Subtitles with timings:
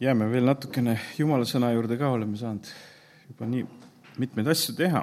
[0.00, 2.68] jääme veel natukene Jumala sõna juurde ka, oleme saanud
[3.28, 3.66] juba nii
[4.20, 5.02] mitmeid asju teha.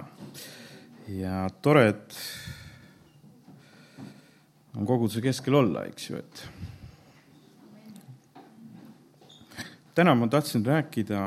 [1.13, 2.17] ja tore, et
[4.75, 6.43] on koguduse keskel olla, eks ju, et
[9.97, 11.21] täna ma tahtsin rääkida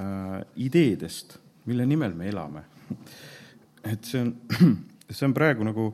[0.00, 2.64] äh, ideedest, mille nimel me elame.
[3.84, 4.34] et see on,
[5.10, 5.90] see on praegu nagu,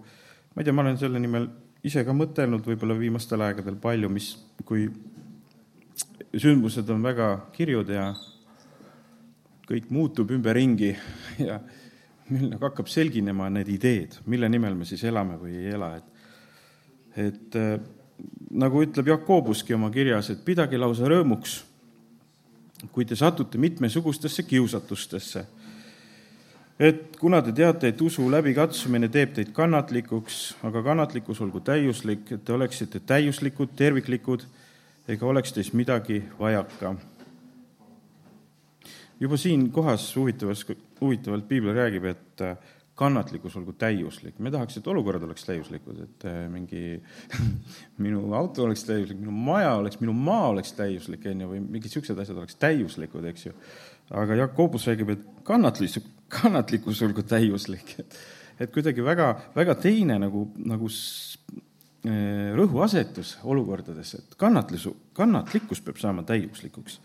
[0.54, 1.50] ma ei tea, ma olen selle nimel
[1.82, 4.86] ise ka mõtelnud võib-olla viimastel aegadel palju, mis, kui
[6.38, 8.10] sündmused on väga kirjud ja
[9.70, 10.92] kõik muutub ümberringi
[11.48, 11.58] ja
[12.30, 16.06] meil nagu hakkab selginema need ideed, mille nimel me siis elame või ei ela, et
[17.18, 17.80] et äh,
[18.54, 21.56] nagu ütleb Jakobuski oma kirjas, et pidage lausa rõõmuks,
[22.94, 25.44] kui te satute mitmesugustesse kiusatustesse.
[26.78, 32.44] et kuna te teate, et usu läbikatsumine teeb teid kannatlikuks, aga kannatlikkus olgu täiuslik, et
[32.44, 34.46] te oleksite täiuslikud, terviklikud
[35.10, 36.94] ega oleks teist midagi vajaka.
[39.20, 40.64] juba siin kohas huvitavas,
[41.00, 42.56] huvitavalt piibel räägib, et äh,
[43.00, 44.38] kannatlikkus olgu täiuslik.
[44.38, 47.02] me tahaks, et olukorrad oleks täiuslikud, et äh, mingi
[48.04, 51.90] minu auto oleks täiuslik, minu maja oleks, minu maa oleks täiuslik, on ju, või mingid
[51.90, 53.56] niisugused asjad oleks täiuslikud, eks ju.
[54.22, 56.06] aga Jakobus räägib, et kannatlikkus,
[56.40, 57.96] kannatlikkus olgu täiuslik.
[58.60, 60.88] et kuidagi väga, väga teine nagu, nagu
[62.56, 67.00] rõhuasetus olukordades, et kannatlisu, kannatlikkus peab saama täiuslikuks.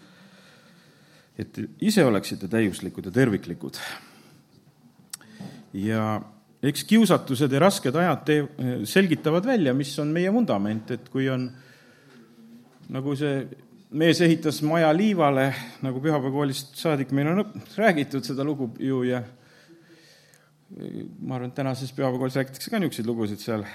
[1.37, 3.75] et ise oleksite täiuslikud ja terviklikud.
[5.73, 6.21] ja
[6.63, 11.49] eks kiusatused ja rasked ajad tee-, selgitavad välja, mis on meie vundament, et kui on
[12.89, 13.47] nagu see
[13.95, 15.49] mees ehitas maja liivale,
[15.83, 17.43] nagu pühapäevakoolist saadik meil on
[17.75, 19.21] räägitud seda lugu ju ja
[21.19, 23.67] ma arvan, et tänases pühapäevakoolis räägitakse ka niisuguseid lugusid seal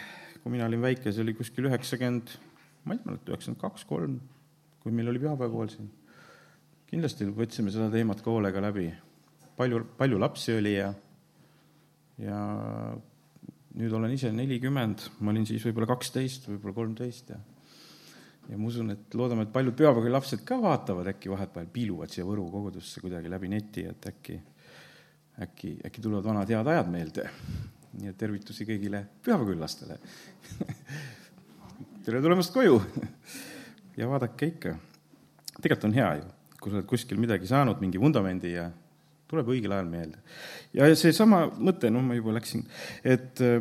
[0.43, 2.33] kui mina olin väike, see oli kuskil üheksakümmend,
[2.85, 4.17] ma ei mäleta, üheksakümmend kaks, kolm,
[4.81, 5.91] kui meil oli pühapäevakool siin.
[6.91, 8.89] kindlasti võtsime seda teemat ka hoolega läbi.
[9.57, 10.93] palju, palju lapsi oli ja,
[12.19, 12.41] ja
[13.77, 17.41] nüüd olen ise nelikümmend, ma olin siis võib-olla kaksteist, võib-olla kolmteist ja
[18.51, 22.25] ja ma usun, et loodame, et paljud pühapäeval lapsed ka vaatavad, äkki vahepeal piiluvad siia
[22.27, 24.41] Võru kogudusse kuidagi läbi neti, et äkki,
[25.45, 27.29] äkki, äkki tulevad vanad head ajad meelde
[27.99, 29.97] nii et tervitusi kõigile pühapäevaküllastele
[32.05, 32.79] tere tulemast koju
[33.99, 34.77] ja vaadake ikka.
[35.61, 36.29] tegelikult on hea ju,
[36.61, 38.69] kui sa oled kuskil midagi saanud, mingi vundamendi ja
[39.31, 40.23] tuleb õigel ajal meelde.
[40.75, 42.65] ja seesama mõte, noh, ma juba läksin,
[43.05, 43.59] et äh,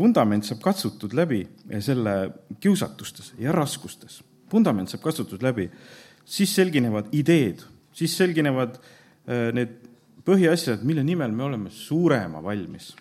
[0.00, 1.42] vundament saab katsutud läbi
[1.80, 2.16] selle
[2.62, 4.22] kiusatustes ja raskustes.
[4.52, 5.68] vundament saab katsutud läbi,
[6.24, 9.80] siis selginevad ideed, siis selginevad äh, need
[10.22, 12.92] põhiasjad, mille nimel me oleme surema valmis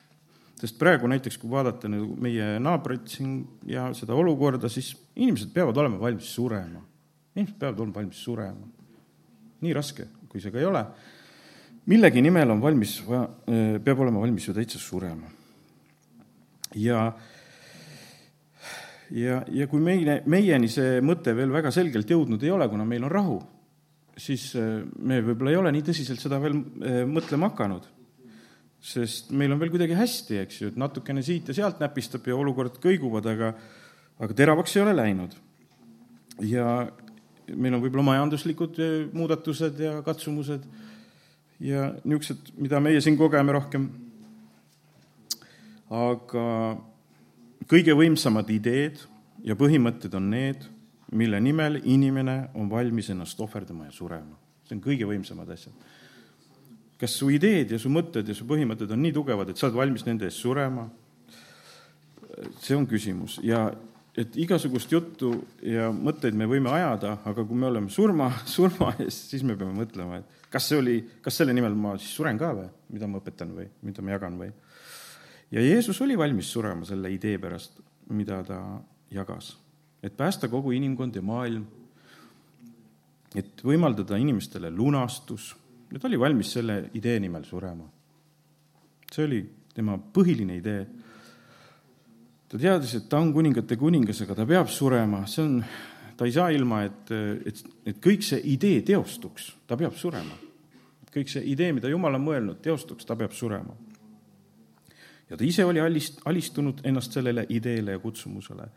[0.62, 3.40] sest praegu näiteks, kui vaadata nagu meie naabreid siin
[3.70, 6.84] ja seda olukorda, siis inimesed peavad olema valmis surema.
[7.36, 8.68] inimesed peavad olema valmis surema.
[9.62, 10.86] nii raske, kui see ka ei ole.
[11.90, 13.00] millegi nimel on valmis,
[13.84, 15.32] peab olema valmis ju täitsa surema.
[16.76, 17.08] ja,
[19.12, 23.10] ja, ja kui meile, meieni see mõte veel väga selgelt jõudnud ei ole, kuna meil
[23.10, 23.40] on rahu,
[24.18, 24.52] siis
[25.00, 26.62] me võib-olla ei ole nii tõsiselt seda veel
[27.10, 27.90] mõtlema hakanud
[28.82, 32.38] sest meil on veel kuidagi hästi, eks ju, et natukene siit ja sealt näpistab ja
[32.38, 33.54] olukorrad kõiguvad, aga,
[34.18, 35.36] aga teravaks ei ole läinud.
[36.42, 36.66] ja
[37.56, 40.66] meil on võib-olla majanduslikud eh, muudatused ja katsumused
[41.62, 43.90] ja niisugused, mida meie siin kogeme rohkem.
[45.92, 46.46] aga
[47.70, 48.98] kõige võimsamad ideed
[49.46, 50.66] ja põhimõtted on need,
[51.12, 54.40] mille nimel inimene on valmis ennast ohverdama ja surema.
[54.66, 56.01] see on kõige võimsamad asjad
[57.02, 59.80] kas su ideed ja su mõtted ja su põhimõtted on nii tugevad, et sa oled
[59.80, 60.90] valmis nende eest surema?
[62.62, 63.40] see on küsimus.
[63.44, 63.66] Ja
[64.18, 65.32] et igasugust juttu
[65.64, 69.76] ja mõtteid me võime ajada, aga kui me oleme surma, surma ees, siis me peame
[69.78, 73.22] mõtlema, et kas see oli, kas selle nimel ma siis suren ka või, mida ma
[73.22, 73.68] õpetan või?
[73.88, 74.50] Mida ma jagan või.
[75.56, 77.80] ja Jeesus oli valmis surema selle idee pärast,
[78.12, 78.60] mida ta
[79.12, 79.54] jagas,
[80.04, 81.66] et päästa kogu inimkond ja maailm,
[83.36, 85.54] et võimaldada inimestele lunastus
[85.92, 87.86] ja ta oli valmis selle idee nimel surema.
[89.12, 89.42] see oli
[89.76, 90.86] tema põhiline idee.
[92.48, 95.60] ta teadis, et ta on kuningate kuningas, aga ta peab surema, see on,
[96.18, 97.12] ta ei saa ilma, et,
[97.46, 100.36] et, et kõik see idee teostuks, ta peab surema.
[101.12, 103.76] kõik see idee, mida Jumal on mõelnud, teostuks, ta peab surema.
[105.30, 108.68] ja ta ise oli alist-, alistunud ennast sellele ideele ja kutsumusele.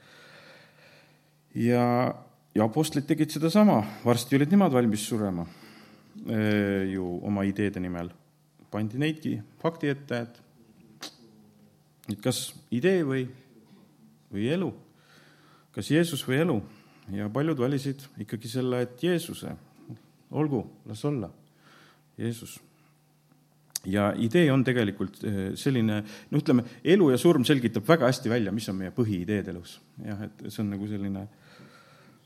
[1.54, 2.14] ja,
[2.54, 5.46] ja apostlid tegid sedasama, varsti olid nemad valmis surema
[6.92, 8.10] ju oma ideede nimel.
[8.70, 11.10] pandi neidki fakti ette, et,
[12.10, 13.26] et kas idee või,
[14.32, 14.70] või elu,
[15.74, 16.56] kas Jeesus või elu
[17.12, 19.54] ja paljud valisid ikkagi selle, et Jeesuse.
[20.30, 21.30] olgu, las olla,
[22.18, 22.60] Jeesus.
[23.84, 25.20] ja idee on tegelikult
[25.54, 29.80] selline, no ütleme, elu ja surm selgitab väga hästi välja, mis on meie põhiideed elus.
[30.04, 31.28] jah, et see on nagu selline,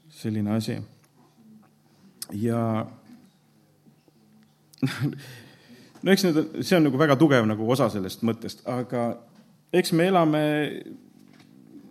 [0.08, 0.78] selline asi.
[2.32, 2.86] ja
[6.02, 9.10] no eks need, see on nagu väga tugev nagu osa sellest mõttest, aga
[9.74, 10.42] eks me elame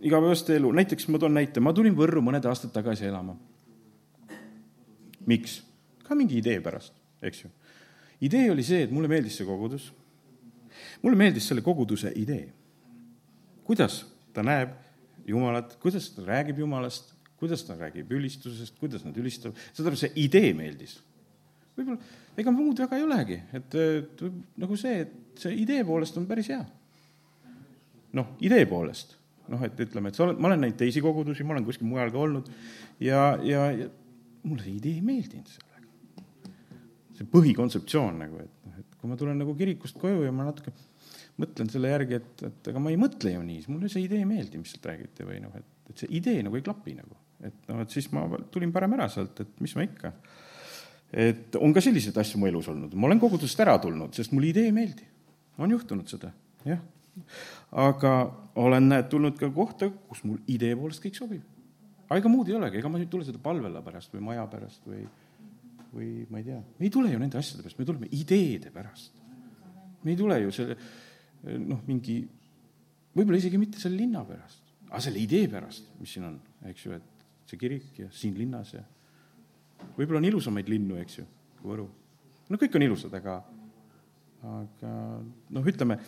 [0.07, 3.37] igapäevast elu, näiteks ma toon näite, ma tulin Võrru mõned aastad tagasi elama.
[5.27, 5.61] miks?
[6.07, 7.49] ka mingi idee pärast, eks ju.
[8.23, 9.91] idee oli see, et mulle meeldis see kogudus.
[11.01, 12.47] mulle meeldis selle koguduse idee.
[13.63, 14.75] kuidas ta näeb
[15.27, 20.13] Jumalat, kuidas ta räägib Jumalast, kuidas ta räägib ülistusest, kuidas nad ülistavad, saad aru, see
[20.23, 21.01] idee meeldis.
[21.77, 22.09] Võib-olla,
[22.41, 23.77] ega muud väga ei olegi, et,
[24.63, 26.63] nagu see, et see idee poolest on päris hea.
[28.17, 29.17] noh, idee poolest
[29.51, 32.11] noh, et ütleme, et sa oled, ma olen näinud teisi kogudusi, ma olen kuskil mujal
[32.13, 32.49] ka olnud
[33.03, 33.87] ja, ja, ja
[34.43, 36.25] mulle see idee ei meeldinud sellega.
[37.17, 40.73] see põhikontseptsioon nagu, et noh, et kui ma tulen nagu kirikust koju ja ma natuke
[41.41, 44.29] mõtlen selle järgi, et, et aga ma ei mõtle ju nii, mulle see idee ei
[44.29, 47.17] meeldi, mis sealt räägite või noh, et, et see idee nagu ei klapi nagu.
[47.45, 50.13] et noh, et siis ma tulin parem ära sealt, et mis ma ikka.
[51.13, 54.51] Et on ka selliseid asju mu elus olnud, ma olen kogudusest ära tulnud, sest mulle
[54.51, 55.07] idee ei meeldi.
[55.57, 56.31] on juhtunud seda,
[56.65, 56.81] jah
[57.77, 58.13] aga
[58.59, 61.45] olen, näed, tulnud ka kohta, kus mul idee poolest kõik sobib.
[62.07, 64.85] aga ega muud ei olegi, ega ma ei tule seda palvela pärast või maja pärast
[64.87, 65.03] või,
[65.93, 69.19] või ma ei tea, me ei tule ju nende asjade pärast, me tuleme ideede pärast.
[70.03, 70.77] me ei tule ju selle,
[71.65, 72.21] noh, mingi,
[73.15, 76.39] võib-olla isegi mitte selle linna pärast, aga selle idee pärast, mis siin on,
[76.71, 78.83] eks ju, et see kirik ja siin linnas ja
[79.97, 81.27] võib-olla on ilusamaid linnu, eks ju,
[81.59, 81.87] kui Võru.
[82.49, 83.37] no kõik on ilusad, aga,
[84.53, 84.93] aga
[85.55, 85.99] noh, ütleme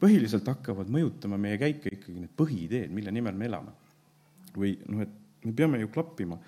[0.00, 3.76] põhiliselt hakkavad mõjutama meie käike ikkagi need põhiideed, mille nimel me elame.
[4.56, 6.38] või noh, et me peame ju klappima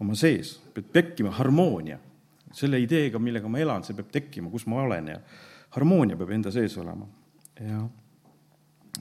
[0.00, 1.98] oma sees, peab tekkima harmoonia
[2.54, 5.18] selle ideega, millega ma elan, see peab tekkima, kus ma olen ja
[5.76, 7.06] harmoonia peab enda sees olema.
[7.60, 7.82] ja,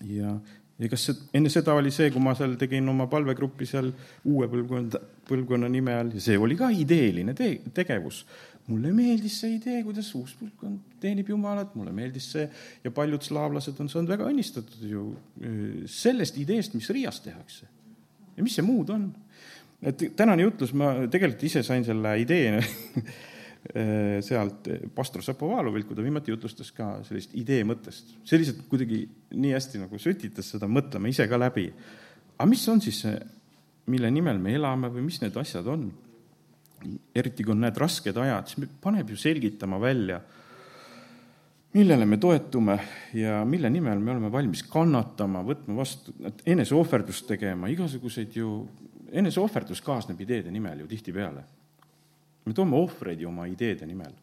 [0.09, 0.33] ja,
[0.77, 3.89] ja kas see, enne seda oli see, kui ma seal tegin oma palvegrupi seal
[4.29, 8.23] uue põlvkonda, põlvkonna nime all ja see oli ka ideeline te tegevus
[8.67, 12.47] mulle meeldis see idee, kuidas uus põlvkond teenib Jumalat, mulle meeldis see
[12.83, 15.05] ja paljud slaavlased on saanud väga õnnistatud ju
[15.91, 17.69] sellest ideest, mis Riias tehakse.
[18.35, 19.07] ja mis see muud on?
[19.81, 22.57] et tänane jutlus, ma tegelikult ise sain selle idee
[24.23, 28.13] sealt pastor Šapovalovilt, kui ta viimati jutlustas ka sellist idee mõttest.
[28.23, 29.01] see lihtsalt kuidagi
[29.35, 31.67] nii hästi nagu sütitas seda mõtlema ise ka läbi.
[32.37, 33.17] aga mis on siis see,
[33.91, 35.89] mille nimel me elame või mis need asjad on?
[37.15, 40.19] eriti kui on need rasked ajad, siis paneb ju selgitama välja,
[41.73, 42.77] millele me toetume
[43.17, 46.13] ja mille nimel me oleme valmis kannatama, võtma vastu,
[46.45, 48.51] eneseohverdust tegema, igasuguseid ju,
[49.11, 51.43] eneseohverdus kaasneb ideede nimel ju tihtipeale.
[52.47, 54.15] Me toome ohvreid ju oma ideede nimel.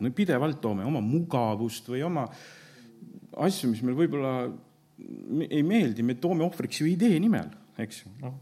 [0.00, 2.24] me pidevalt toome oma mugavust või oma
[3.36, 4.34] asju, mis meil võib-olla
[5.48, 7.50] ei meeldi, me toome ohvriks ju idee nimel,
[7.80, 8.38] eks ju, noh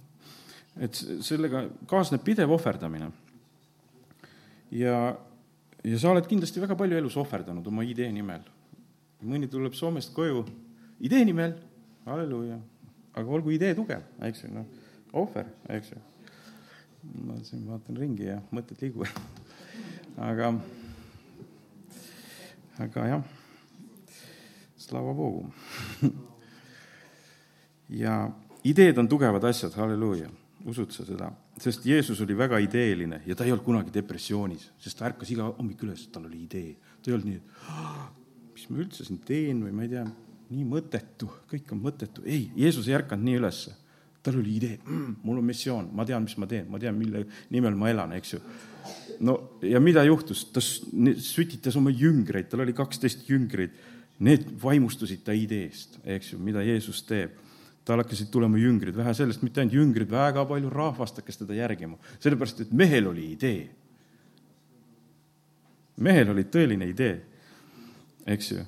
[0.82, 3.10] et sellega kaasneb pidev ohverdamine.
[4.70, 4.98] ja,
[5.84, 8.44] ja sa oled kindlasti väga palju elus ohverdanud oma idee nimel.
[9.22, 10.44] mõni tuleb Soomest koju
[11.02, 11.56] idee nimel,
[12.06, 12.58] halleluuja,
[13.18, 14.66] aga olgu idee tugev, eks ju, noh,
[15.18, 16.02] ohver, eks ju.
[17.24, 19.14] Ma siin vaatan ringi ja mõtted liiguvad
[20.28, 20.52] aga,
[22.84, 23.24] aga jah,
[24.78, 25.46] slava Bogu
[28.02, 28.20] ja
[28.66, 30.30] ideed on tugevad asjad, halleluuja
[30.68, 31.30] usud sa seda?
[31.58, 35.48] sest Jeesus oli väga ideeline ja ta ei olnud kunagi depressioonis, sest ta ärkas iga
[35.56, 36.76] hommik üles, tal oli idee.
[37.02, 40.04] ta ei olnud nii, et mis ma üldse siin teen või ma ei tea,
[40.54, 42.24] nii mõttetu, kõik on mõttetu.
[42.26, 43.74] ei, Jeesus ei ärkanud nii ülesse.
[44.28, 47.24] Tal oli idee mm,, mul on missioon, ma tean, mis ma teen, ma tean, mille
[47.54, 48.40] nimel ma elan, eks ju.
[49.24, 53.76] no ja mida juhtus, ta sütitas oma jüngreid, tal oli kaksteist jüngrit,
[54.24, 57.44] need vaimustusid ta ideest, eks ju, mida Jeesus teeb
[57.88, 61.96] tal hakkasid tulema jüngrid, vähe sellest, mitte ainult jüngrid, väga palju rahvast hakkas teda järgima,
[62.20, 63.68] sellepärast et mehel oli idee.
[66.04, 67.14] mehel oli tõeline idee,
[68.26, 68.64] eks ju.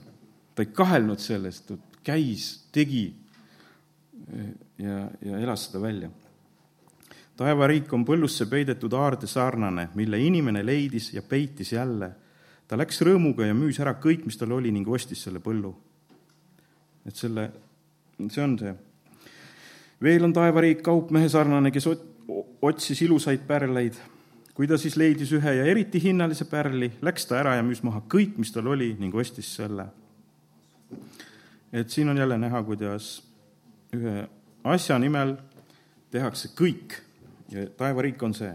[0.55, 3.13] ta ei kahelnud sellest, ta käis, tegi
[4.79, 6.11] ja, ja elas seda välja.
[7.37, 12.13] taevariik on põllusse peidetud aarde sarnane, mille inimene leidis ja peitis jälle.
[12.69, 15.75] ta läks rõõmuga ja müüs ära kõik, mis tal oli ning ostis selle põllu.
[17.07, 17.51] et selle,
[18.29, 18.75] see on see
[20.03, 21.89] veel on taevariik kaupmehe sarnane, kes
[22.63, 23.95] otsis ilusaid pärleid.
[24.55, 28.03] kui ta siis leidis ühe ja eriti hinnalise pärli, läks ta ära ja müüs maha
[28.13, 29.87] kõik, mis tal oli ning ostis selle.
[31.73, 33.30] et siin on jälle näha, kuidas
[33.97, 34.29] ühe
[34.65, 35.35] asja nimel
[36.11, 36.99] tehakse kõik
[37.51, 38.53] ja taevariik on see.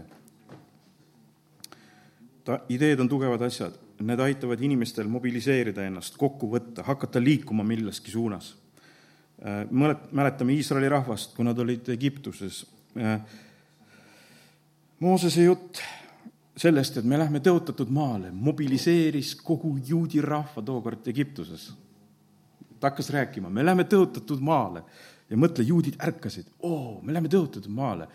[2.46, 3.74] ta, ideed on tugevad asjad,
[4.06, 8.52] need aitavad inimestel mobiliseerida ennast, kokku võtta, hakata liikuma milleski suunas.
[9.70, 12.62] Mõned mäletame Iisraeli rahvast, kui nad olid Egiptuses.
[15.02, 15.80] Moosese jutt
[16.56, 21.72] sellest, et me lähme tõotatud maale, mobiliseeris kogu juudi rahva tookord Egiptuses.
[22.80, 24.82] ta hakkas rääkima, me lähme tõotatud maale
[25.30, 28.08] ja mõtle, juudid ärkasid, oo, me lähme tõotatud maale.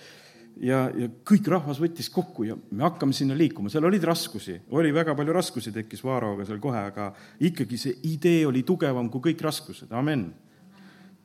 [0.61, 4.93] ja, ja kõik rahvas võttis kokku ja me hakkame sinna liikuma, seal olid raskusi, oli
[4.93, 9.43] väga palju raskusi tekkis Vaaraoga seal kohe, aga ikkagi see idee oli tugevam kui kõik
[9.47, 10.31] raskused, amen.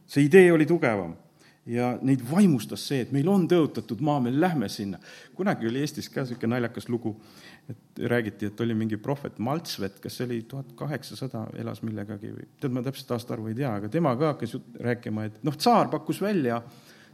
[0.06, 1.16] see idee oli tugevam
[1.66, 5.00] ja neid vaimustas see, et meil on tõotatud maa, me lähme sinna.
[5.34, 7.16] kunagi oli Eestis ka niisugune naljakas lugu,
[7.70, 12.74] et räägiti, et oli mingi prohvet Maltsvet, see oli tuhat kaheksasada, elas millegagi või, tead,
[12.74, 14.54] ma täpselt aastaarvu ei tea, aga tema ka hakkas
[14.86, 16.60] rääkima, et noh, tsaar pakkus välja,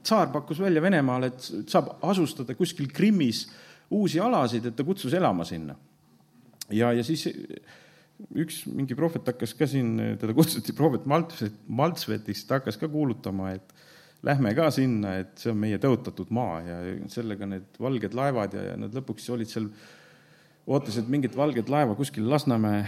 [0.02, 3.46] tsaar pakkus välja Venemaale, et saab asustada kuskil Krimmis
[3.92, 5.76] uusi alasid, et ta kutsus elama sinna.
[6.70, 7.28] ja, ja siis
[8.38, 13.54] üks mingi prohvet hakkas ka siin, teda kutsuti prohvet Maltsvet, Maltsvetist, ta hakkas ka kuulutama,
[13.56, 13.72] et
[14.26, 16.76] lähme ka sinna, et see on meie tõotatud maa ja
[17.10, 19.66] sellega need valged laevad ja, ja nad lõpuks olid seal,
[20.70, 22.84] ootasid mingit valget laeva kuskil Lasnamäe,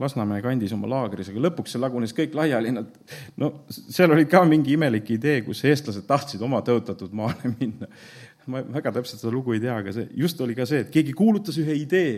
[0.00, 2.98] Lasnamäe kandis oma laagris, aga lõpuks see lagunes kõik laiali, nad,
[3.40, 7.90] no seal oli ka mingi imelik idee, kus eestlased tahtsid oma tõotatud maale minna.
[8.50, 11.12] ma väga täpselt seda lugu ei tea, aga see just oli ka see, et keegi
[11.18, 12.14] kuulutas ühe idee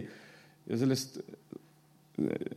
[0.69, 1.19] ja sellest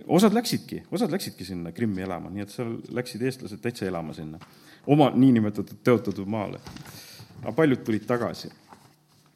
[0.07, 4.39] osad läksidki, osad läksidki sinna Krimmi elama, nii et seal läksid eestlased täitsa elama sinna
[4.91, 6.59] oma niinimetatud tõotatud maale.
[7.41, 8.49] aga paljud tulid tagasi.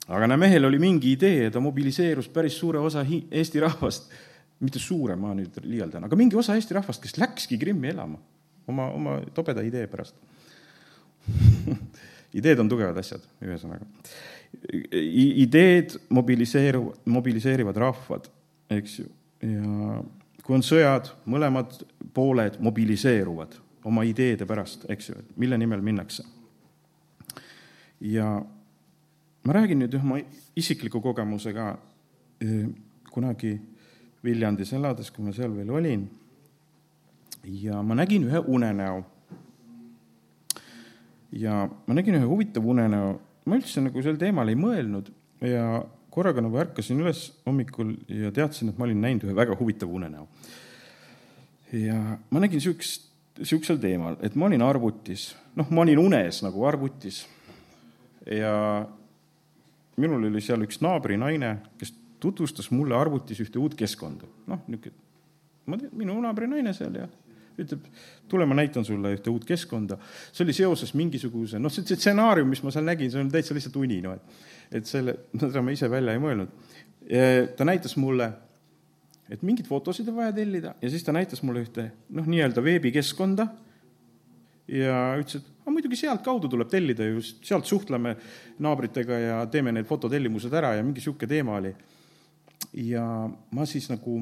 [0.07, 4.11] aga näe, mehel oli mingi idee ja ta mobiliseerus päris suure osa Eesti rahvast,
[4.59, 8.19] mitte suure, ma nüüd liialdan, aga mingi osa Eesti rahvast, kes läkski Krimmi elama
[8.67, 10.15] oma, oma tobeda idee pärast
[12.39, 13.85] ideed on tugevad asjad, ühesõnaga.
[15.43, 18.29] ideed mobiliseeru-, mobiliseerivad rahvad,
[18.73, 19.07] eks ju,
[19.41, 20.03] ja
[20.43, 21.75] kui on sõjad, mõlemad
[22.13, 23.57] pooled mobiliseeruvad
[23.89, 26.23] oma ideede pärast, eks ju, et mille nimel minnakse.
[28.01, 28.41] ja
[29.43, 30.19] ma räägin nüüd ühe oma
[30.55, 31.77] isikliku kogemuse ka
[33.11, 33.59] kunagi
[34.23, 36.09] Viljandis elades, kui ma seal veel olin.
[37.43, 39.03] ja ma nägin ühe unenäo.
[41.31, 46.41] ja ma nägin ühe huvitava unenäo, ma üldse nagu sel teemal ei mõelnud ja korraga
[46.41, 50.27] nagu ärkasin üles hommikul ja teadsin, et ma olin näinud ühe väga huvitava unenäo.
[51.73, 56.65] ja ma nägin niisugust niisugusel teemal, et ma olin arvutis, noh, ma olin unes nagu
[56.67, 57.21] arvutis
[58.25, 58.53] ja
[59.99, 64.27] minul oli seal üks naabrinaine, kes tutvustas mulle arvutis ühte uut keskkonda.
[64.47, 65.07] noh, niisugune,
[65.65, 67.07] ma tean, minu naabrinaine seal ja
[67.65, 67.87] ütleb,
[68.29, 69.97] tule, ma näitan sulle ühte uut keskkonda.
[70.31, 73.79] see oli seoses mingisuguse, noh, see stsenaarium, mis ma seal nägin, see oli täitsa lihtsalt
[73.81, 76.51] uni, noh, et et selle, seda ma ise välja ei mõelnud.
[77.57, 78.29] ta näitas mulle
[79.29, 83.47] et mingeid fotosid on vaja tellida ja siis ta näitas mulle ühte noh, nii-öelda veebikeskkonda
[84.73, 88.15] ja ütles, et aga muidugi sealtkaudu tuleb tellida ju, sealt suhtleme
[88.61, 91.73] naabritega ja teeme need fototellimused ära ja mingi niisugune teema oli.
[92.89, 93.05] ja
[93.51, 94.21] ma siis nagu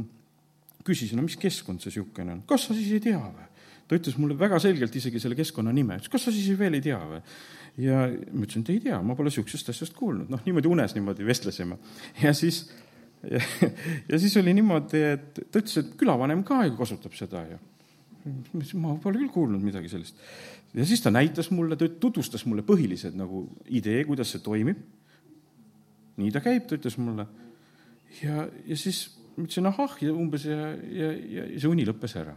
[0.88, 3.46] küsisin, no mis keskkond see niisugune on, kas sa siis ei tea või?
[3.88, 6.84] ta ütles mulle väga selgelt isegi selle keskkonna nime, ütles, kas sa siis veel ei
[6.84, 7.22] tea või?
[7.84, 11.27] ja ma ütlesin, et ei tea, ma pole niisugusest asjast kuulnud, noh, niimoodi unes niimoodi
[11.27, 11.79] vestlesime.
[12.24, 12.65] ja siis
[13.24, 13.41] ja,
[14.12, 17.60] ja siis oli niimoodi, et ta ütles, et külavanem ka ju kasutab seda ja
[18.77, 20.20] ma pole küll kuulnud midagi sellist.
[20.75, 24.82] ja siis ta näitas mulle, ta tutvustas mulle põhilised nagu idee, kuidas see toimib.
[26.17, 27.27] nii ta käib, ta ütles mulle.
[28.22, 29.06] ja, ja siis
[29.38, 32.34] ma ütlesin ahah ja umbes ja, ja, ja see uni lõppes ära.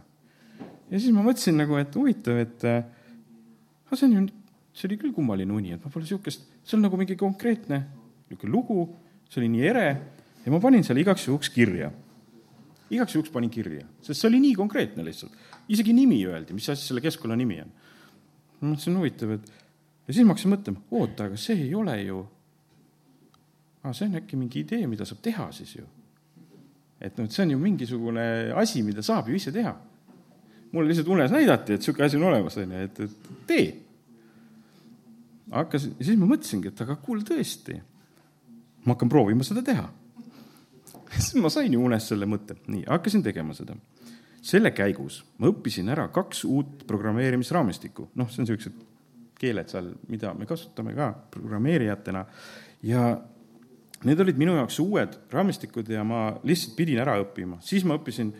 [0.91, 4.25] ja siis ma mõtlesin nagu, et huvitav, et aga see on ju,
[4.77, 7.81] see oli küll kummaline uni, et ma pole niisugust, see on nagu mingi konkreetne
[8.29, 8.85] niisugune lugu,
[9.31, 9.87] see oli nii ere
[10.45, 11.91] ja ma panin selle igaks juhuks kirja.
[12.91, 15.33] igaks juhuks panin kirja, sest see oli nii konkreetne lihtsalt.
[15.71, 17.73] isegi nimi öeldi, mis asi selle keskkonna nimi on.
[18.61, 19.49] ma mõtlesin, huvitav, et
[20.07, 22.21] ja siis ma hakkasin mõtlema, oota, aga see ei ole ju,
[23.81, 25.87] aa, see on äkki mingi idee, mida saab teha siis ju.
[27.01, 28.25] Et noh, et see on ju mingisugune
[28.61, 29.75] asi, mida saab ju ise teha.
[30.71, 33.65] mulle lihtsalt unes näidati, et niisugune asi on olemas, on ju, et, et tee.
[35.51, 37.79] hakkasin, ja siis ma mõtlesingi, et aga kuule, tõesti,
[38.85, 39.89] ma hakkan proovima seda teha
[41.19, 43.75] siis ma sain ju unes selle mõtte, nii, hakkasin tegema seda.
[44.41, 48.79] selle käigus ma õppisin ära kaks uut programmeerimisraamistikku, noh, see on niisugused
[49.41, 52.25] keeled seal, mida me kasutame ka programmeerijatena
[52.85, 53.05] ja
[54.07, 58.31] need olid minu jaoks uued raamistikud ja ma lihtsalt pidin ära õppima, siis ma õppisin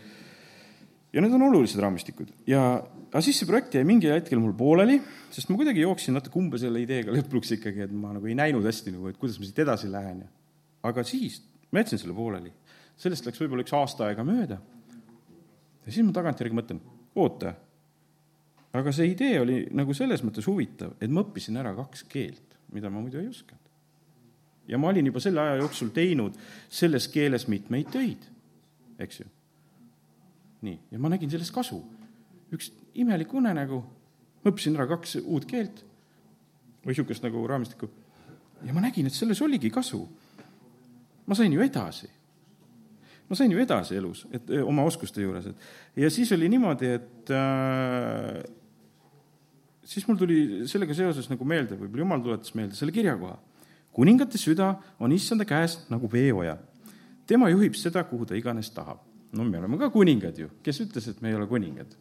[1.12, 2.64] ja need on olulised raamistikud ja,
[3.12, 4.98] aga siis see projekt jäi mingil hetkel mul pooleli,
[5.34, 8.66] sest ma kuidagi jooksin natuke umbe selle ideega lõpuks ikkagi, et ma nagu ei näinud
[8.66, 10.32] hästi nagu, et kuidas ma siit edasi lähen ja
[10.90, 11.42] aga siis
[11.72, 12.54] ma jätsin selle pooleli
[13.02, 14.60] sellest läks võib-olla üks aasta aega mööda.
[15.86, 16.82] ja siis ma tagantjärgi mõtlen,
[17.18, 17.56] oota,
[18.78, 22.92] aga see idee oli nagu selles mõttes huvitav, et ma õppisin ära kaks keelt, mida
[22.92, 23.71] ma muidu ei osanud.
[24.72, 26.38] Ja ma olin juba selle aja jooksul teinud
[26.72, 28.28] selles keeles mitmeid töid,
[29.00, 29.30] eks ju.
[30.66, 31.82] nii, ja ma nägin sellest kasu.
[32.52, 33.82] üks imelik unenägu,
[34.42, 35.84] ma õppisin ära kaks uut keelt
[36.82, 37.92] või niisugust nagu raamistikku
[38.66, 40.02] ja ma nägin, et selles oligi kasu.
[41.26, 42.10] ma sain ju edasi.
[43.30, 47.32] ma sain ju edasi elus, et oma oskuste juures, et ja siis oli niimoodi, et
[47.32, 48.42] äh,
[49.84, 53.38] siis mul tuli sellega seoses nagu meelde, võib-olla jumal tuletas meelde selle kirjakoha.
[53.94, 56.58] Kuningate süda on issanda käes nagu veeoja.
[57.28, 59.00] tema juhib seda, kuhu ta iganes tahab.
[59.32, 61.96] no me oleme ka kuningad ju, kes ütles, et me ei ole kuningad?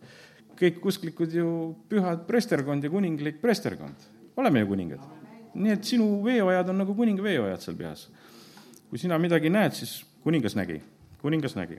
[0.61, 3.97] kõik usklikud ju pühad presterkond ja kuninglik presterkond,
[4.37, 5.20] oleme ju kuningad
[5.54, 8.09] nii et sinu veeojad on nagu kuninga veeojad seal peas.
[8.90, 10.80] kui sina midagi näed, siis kuningas nägi,
[11.23, 11.78] kuningas nägi.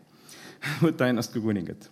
[0.86, 1.90] võta ennast kui kuningat.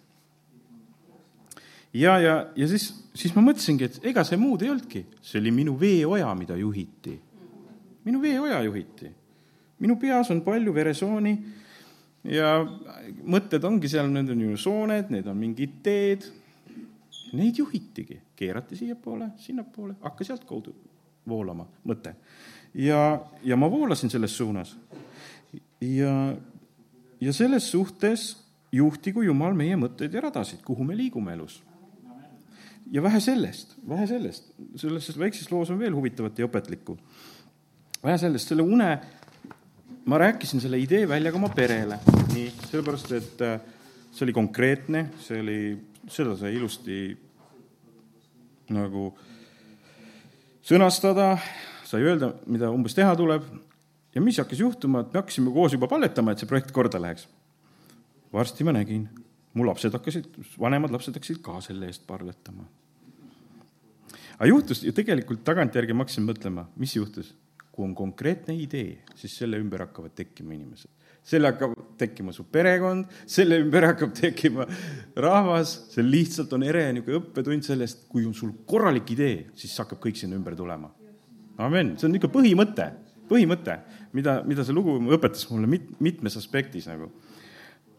[1.93, 5.51] ja, ja, ja siis, siis ma mõtlesingi, et ega see muud ei olnudki, see oli
[5.51, 7.19] minu veeoja, mida juhiti.
[8.09, 9.13] Minu veeoja juhiti.
[9.79, 11.37] minu peas on palju veresooni
[12.27, 12.57] ja
[13.23, 16.27] mõtted ongi seal, need on ju sooned, need on mingid teed.
[17.29, 20.73] Neid juhitigi, keerati siiapoole, sinnapoole, hakka sealtkaudu
[21.29, 22.15] voolama mõte.
[22.73, 24.75] ja, ja ma voolasin selles suunas.
[25.81, 26.35] ja,
[27.21, 28.37] ja selles suhtes
[28.71, 31.61] juhtigu Jumal meie mõtteid ja radasid, kuhu me liigume elus.
[32.91, 36.97] ja vähe sellest, vähe sellest, selles väikses loos on veel huvitavat ja õpetlikku.
[38.03, 38.89] Vähe sellest, selle une,
[40.05, 41.99] ma rääkisin selle idee välja ka oma perele,
[42.33, 43.57] nii, sellepärast et äh,
[44.11, 45.59] see oli konkreetne, see oli,
[46.09, 46.99] seda sai ilusti
[48.73, 49.09] nagu
[50.65, 51.33] sõnastada,
[51.87, 53.45] sai öelda, mida umbes teha tuleb
[54.15, 57.27] ja mis hakkas juhtuma, et me hakkasime koos juba palvetama, et see projekt korda läheks.
[58.33, 59.07] varsti ma nägin,
[59.53, 60.27] mu lapsed hakkasid,
[60.59, 62.65] vanemad lapsed hakkasid ka selle eest palvetama.
[64.37, 67.33] aga juhtus ju tegelikult tagantjärgi ma hakkasin mõtlema, mis juhtus.
[67.79, 70.91] Kui on konkreetne idee, siis selle ümber hakkavad tekkima inimesed
[71.29, 74.65] selle hakkab tekkima su perekond, selle ümber hakkab tekkima
[75.19, 80.01] rahvas, see lihtsalt on ere niisugune õppetund sellest, kui on sul korralik idee, siis hakkab
[80.03, 80.89] kõik sinna ümber tulema.
[81.59, 82.87] amen, see on niisugune põhimõte,
[83.29, 83.77] põhimõte,
[84.17, 87.11] mida, mida see lugu õpetas mulle mit, mitmes aspektis nagu.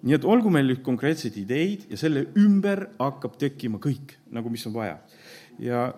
[0.02, 4.72] nii et olgu meil konkreetseid ideid ja selle ümber hakkab tekkima kõik nagu, mis on
[4.72, 4.96] vaja
[5.60, 5.88] ja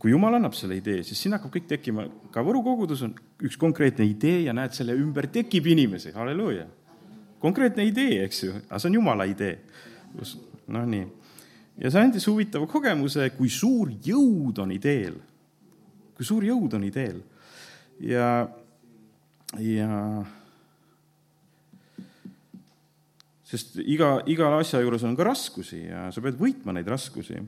[0.00, 3.14] kui Jumal annab selle idee, siis siin hakkab kõik tekkima, ka Võru kogudus on
[3.46, 6.66] üks konkreetne idee ja näed, selle ümber tekib inimesi, halleluuja.
[7.44, 9.58] konkreetne idee, eks ju, aga see on Jumala idee.
[10.66, 11.06] noh, nii.
[11.78, 15.20] ja see andis huvitava kogemuse, kui suur jõud on ideel.
[16.16, 17.22] kui suur jõud on ideel.
[18.00, 18.48] ja,
[19.58, 20.24] ja
[23.44, 27.38] sest iga, iga asja juures on ka raskusi ja sa pead võitma neid raskusi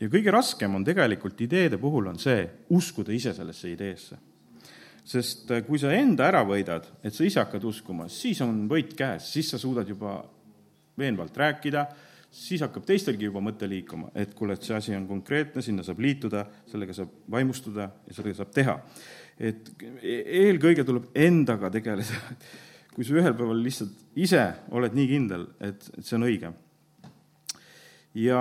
[0.00, 2.42] ja kõige raskem on tegelikult ideede puhul on see,
[2.76, 4.18] uskuda ise sellesse ideesse.
[5.10, 8.92] sest äh, kui sa enda ära võidad, et sa ise hakkad uskuma, siis on võit
[8.94, 10.20] käes, siis sa suudad juba
[10.98, 11.86] veenvalt rääkida,
[12.30, 16.02] siis hakkab teistelgi juba mõte liikuma, et kuule, et see asi on konkreetne, sinna saab
[16.04, 18.76] liituda, sellega saab vaimustuda ja sellega saab teha.
[19.40, 19.70] et
[20.02, 22.20] e-, eelkõige tuleb endaga tegeleda.
[22.94, 24.42] kui sa ühel päeval lihtsalt ise
[24.74, 26.52] oled nii kindel, et, et see on õige.
[28.14, 28.40] ja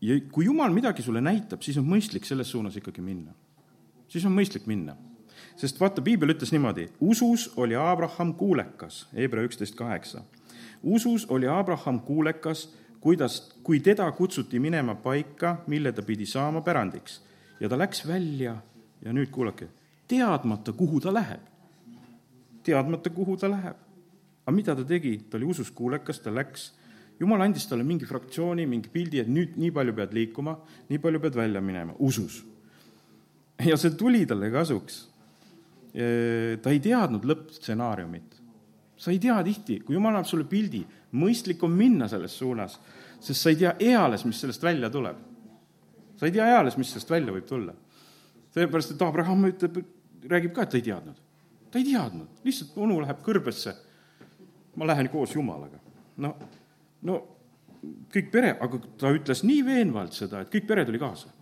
[0.00, 3.32] ja kui Jumal midagi sulle näitab, siis on mõistlik selles suunas ikkagi minna.
[4.08, 4.96] siis on mõistlik minna.
[5.56, 10.22] sest vaata, piibel ütles niimoodi, usus oli Abraham kuulekas, Hebra üksteist kaheksa.
[10.82, 17.22] usus oli Abraham kuulekas, kuidas, kui teda kutsuti minema paika, mille ta pidi saama pärandiks.
[17.60, 18.56] ja ta läks välja
[19.04, 19.68] ja nüüd kuulake,
[20.08, 21.40] teadmata, kuhu ta läheb.
[22.62, 23.76] teadmata, kuhu ta läheb.
[24.46, 26.72] aga mida ta tegi, ta oli usus kuulekas, ta läks
[27.20, 30.56] jumal andis talle mingi fraktsiooni, mingi pildi, et nüüd nii palju pead liikuma,
[30.90, 32.42] nii palju pead välja minema, usus.
[33.70, 35.06] ja see tuli talle kasuks.
[36.62, 38.36] ta ei teadnud lõppstsenaariumit.
[38.96, 42.78] sa ei tea tihti, kui jumal annab sulle pildi, mõistlik on minna selles suunas,
[43.20, 45.16] sest sa ei tea eales, mis sellest välja tuleb.
[46.16, 47.74] sa ei tea eales, mis sellest välja võib tulla.
[48.50, 49.84] sellepärast, et Abraham ütleb,
[50.28, 51.16] räägib ka, et ta ei teadnud.
[51.70, 53.74] ta ei teadnud, lihtsalt onu läheb kõrbesse.
[54.76, 55.80] ma lähen koos Jumalaga.
[56.16, 56.36] no
[57.02, 57.20] no
[58.12, 61.32] kõik pere, aga ta ütles nii veenvalt seda, et kõik pere tuli kaasa.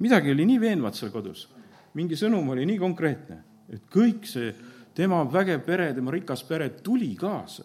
[0.00, 1.48] midagi oli nii veenvat seal kodus,
[1.94, 4.54] mingi sõnum oli nii konkreetne, et kõik see
[4.94, 7.64] tema vägev pere, tema rikas pere tuli kaasa.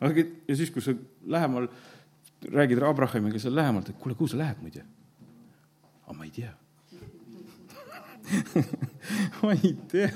[0.00, 0.94] aga, ja siis, kui sa
[1.26, 1.68] lähemal
[2.52, 4.84] räägid Abrahamiga seal lähemalt, et kuule, kuhu sa lähed muide?
[6.04, 6.52] aga ma ei tea.
[9.42, 10.10] ma ei tea,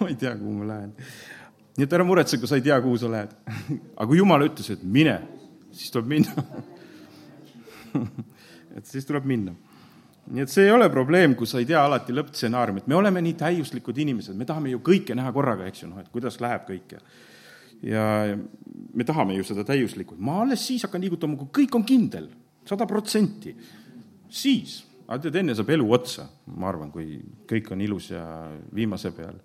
[0.00, 0.94] ma ei tea, kuhu ma lähen.
[1.80, 3.32] Nii et ära muretse, kui sa ei tea, kuhu sa lähed.
[3.96, 5.16] aga kui Jumal ütles, et mine,
[5.72, 6.44] siis tuleb minna
[8.76, 9.54] et siis tuleb minna.
[10.30, 13.38] nii et see ei ole probleem, kui sa ei tea alati lõppstsenaariumit, me oleme nii
[13.40, 16.94] täiuslikud inimesed, me tahame ju kõike näha korraga, eks ju, noh, et kuidas läheb kõik
[16.98, 17.02] ja
[17.80, 18.04] ja
[18.92, 22.28] me tahame ju seda täiuslikult, ma alles siis hakkan liigutama, kui kõik on kindel,
[22.68, 23.54] sada protsenti.
[24.28, 27.16] siis aga tead, enne saab elu otsa, ma arvan, kui
[27.50, 28.22] kõik on ilus ja
[28.74, 29.40] viimase peal,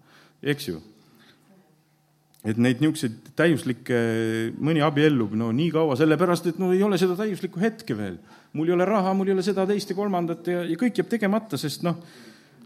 [0.45, 0.81] eks ju.
[2.45, 3.99] Et neid niisuguseid täiuslikke,
[4.61, 8.19] mõni abiellub no nii kaua sellepärast, et no ei ole seda täiuslikku hetke veel.
[8.53, 11.09] mul ei ole raha, mul ei ole seda, teist ja kolmandat ja, ja kõik jääb
[11.09, 11.97] tegemata, sest noh,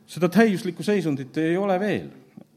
[0.10, 2.10] seda täiuslikku seisundit ei ole veel.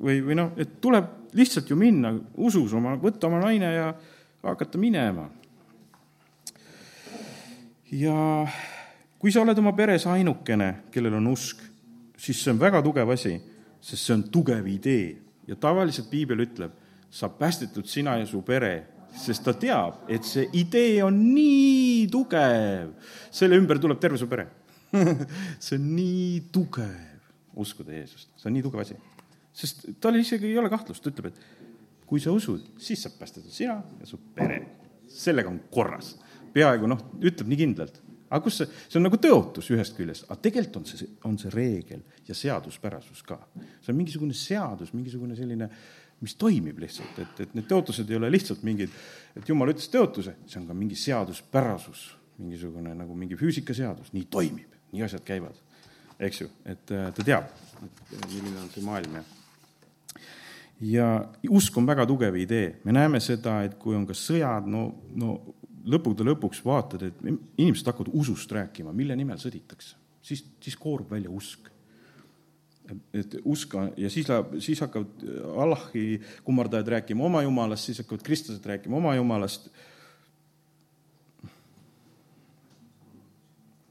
[0.02, 3.92] või, või noh, et tuleb lihtsalt ju minna usus oma, võtta oma naine ja
[4.42, 5.28] hakata minema.
[7.92, 8.18] ja
[9.18, 11.62] kui sa oled oma peres ainukene, kellel on usk,
[12.18, 13.36] siis see on väga tugev asi,
[13.80, 15.12] sest see on tugev idee
[15.46, 16.81] ja tavaliselt piibel ütleb,
[17.12, 18.72] sa päästetud sina ja su pere,
[19.12, 22.94] sest ta teab, et see idee on nii tugev,
[23.30, 24.48] selle ümber tuleb terve su pere
[25.64, 27.18] see on nii tugev,
[27.60, 28.96] uskuda Jeesust, see on nii tugev asi.
[29.52, 33.52] sest tal isegi ei ole kahtlust, ta ütleb, et kui sa usud, siis saab päästetud
[33.52, 34.62] sina ja su pere.
[35.12, 36.14] sellega on korras.
[36.52, 38.00] peaaegu noh, ütleb nii kindlalt
[38.32, 41.52] aga kus see, see on nagu tõotus ühest küljest, aga tegelikult on see, on see
[41.52, 43.36] reegel ja seaduspärasus ka.
[43.82, 45.68] see on mingisugune seadus, mingisugune selline,
[46.22, 48.94] mis toimib lihtsalt, et, et need tõotused ei ole lihtsalt mingid,
[49.36, 52.06] et jumal ütles tõotuse, see on ka mingi seaduspärasus,
[52.38, 55.58] mingisugune nagu mingi füüsikaseadus, nii toimib, nii asjad käivad,
[56.22, 57.50] eks ju, et äh, ta teab,
[57.82, 59.24] et milline on see maailm ja
[60.82, 61.08] ja
[61.50, 65.36] usk on väga tugev idee, me näeme seda, et kui on ka sõjad, no, no
[65.86, 71.30] lõppude lõpuks vaatad, et inimesed hakkavad usust rääkima, mille nimel sõditakse, siis, siis koorub välja
[71.30, 71.70] usk.
[73.14, 75.24] Et usk ja siis läheb, siis hakkavad
[75.64, 79.70] Allahi kummardajad rääkima oma jumalast, siis hakkavad kristlased rääkima oma jumalast.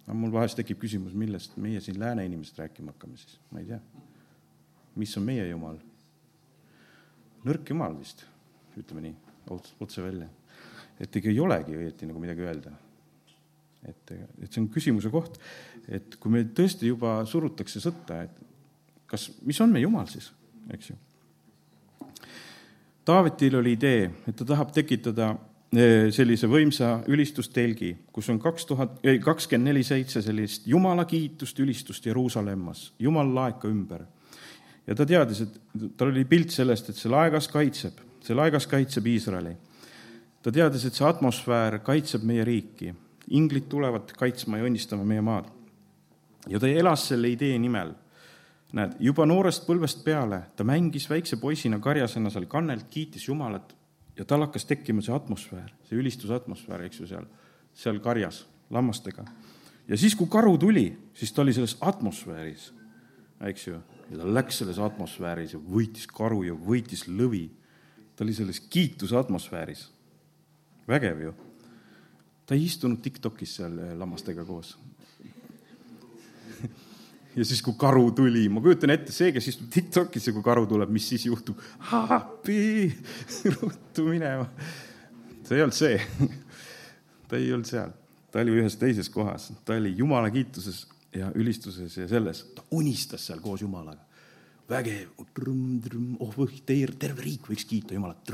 [0.06, 3.70] aga mul vahest tekib küsimus, millest meie siin lääne inimesed rääkima hakkame siis, ma ei
[3.70, 3.80] tea.
[4.96, 5.80] mis on meie jumal?
[7.48, 8.26] nõrk jumal vist,
[8.78, 9.16] ütleme nii,
[9.80, 10.30] otse välja
[11.02, 12.72] et ega ei olegi õieti nagu midagi öelda.
[13.82, 15.40] et, et see on küsimuse koht,
[15.90, 18.51] et kui meil tõesti juba surutakse sõtta, et
[19.12, 20.32] kas, mis on meie jumal siis,
[20.72, 20.98] eks ju.
[23.06, 25.32] Taavetil oli idee, et ta tahab tekitada
[25.74, 32.06] eh, sellise võimsa ülistustelgi, kus on kaks tuhat, kakskümmend neli seitse sellist jumala kiitust, ülistust
[32.06, 34.06] Jeruusalemmas, jumal laeka ümber.
[34.88, 35.60] ja ta teadis, et
[35.98, 39.58] tal oli pilt sellest, et see laegas kaitseb, see laegas kaitseb Iisraeli
[40.42, 42.94] ta teadis, et see atmosfäär kaitseb meie riiki,
[43.38, 45.50] inglid tulevad kaitsma ja õnnistama meie maad.
[46.50, 47.94] ja ta elas selle idee nimel.
[48.78, 53.76] Näed, juba noorest põlvest peale ta mängis väikse poisina karjasena seal kannelt, kiitis Jumalat
[54.18, 57.28] ja tal hakkas tekkima see atmosfäär, see ülistusatmosfäär, eks ju, seal,
[57.74, 59.26] seal karjas lammastega.
[59.88, 62.72] ja siis, kui karu tuli, siis ta oli selles atmosfääris,
[63.48, 63.80] eks ju,
[64.12, 67.50] ja ta läks selles atmosfääris ja võitis karu ja võitis lõvi.
[68.16, 69.90] ta oli selles kiituse atmosfääris
[70.88, 71.34] vägev ju.
[72.46, 74.78] ta ei istunud Tiktokis seal eh, lammastega koos
[77.36, 80.66] ja siis, kui karu tuli, ma kujutan ette, see, kes istub Tiktokis ja kui karu
[80.70, 81.60] tuleb, mis siis juhtub?
[81.92, 82.92] appi,
[83.58, 84.48] ruttu minema.
[85.48, 86.00] see ei olnud see.
[87.28, 87.94] ta ei olnud seal,
[88.32, 93.26] ta oli ühes teises kohas, ta oli jumala kiituses ja ülistuses ja selles, ta unistas
[93.28, 94.04] seal koos Jumalaga.
[94.70, 98.32] vägev, oh, terve riik võiks kiita Jumalat,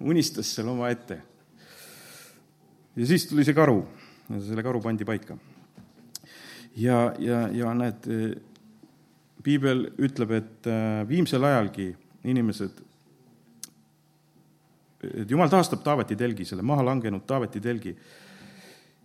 [0.00, 1.20] unistas seal omaette.
[2.96, 3.82] ja siis tuli see karu
[4.28, 5.36] ja selle karu pandi paika.
[6.76, 8.08] Ja, ja, ja näed,
[9.42, 11.90] piibel ütleb, et äh, viimsel ajalgi
[12.30, 12.82] inimesed,
[15.02, 17.94] et jumal taastab Taaveti telgi, selle maha langenud Taaveti telgi,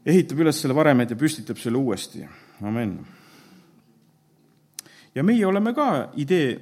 [0.08, 2.22] ehitab üles selle varemed ja püstitab selle uuesti,
[2.62, 2.98] amen.
[5.16, 6.58] ja meie oleme ka idee,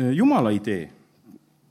[0.00, 0.86] Jumala idee.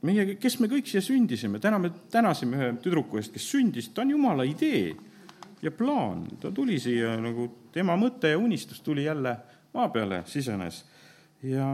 [0.06, 4.04] Meie, kes me kõik siia sündisime, täna me tänasime ühe tüdruku eest, kes sündis, ta
[4.04, 4.94] on jumala idee
[5.62, 9.36] ja plaan, ta tuli siia nagu, tema mõte ja unistus tuli jälle
[9.74, 10.84] maa peale, sisenes.
[11.42, 11.66] ja,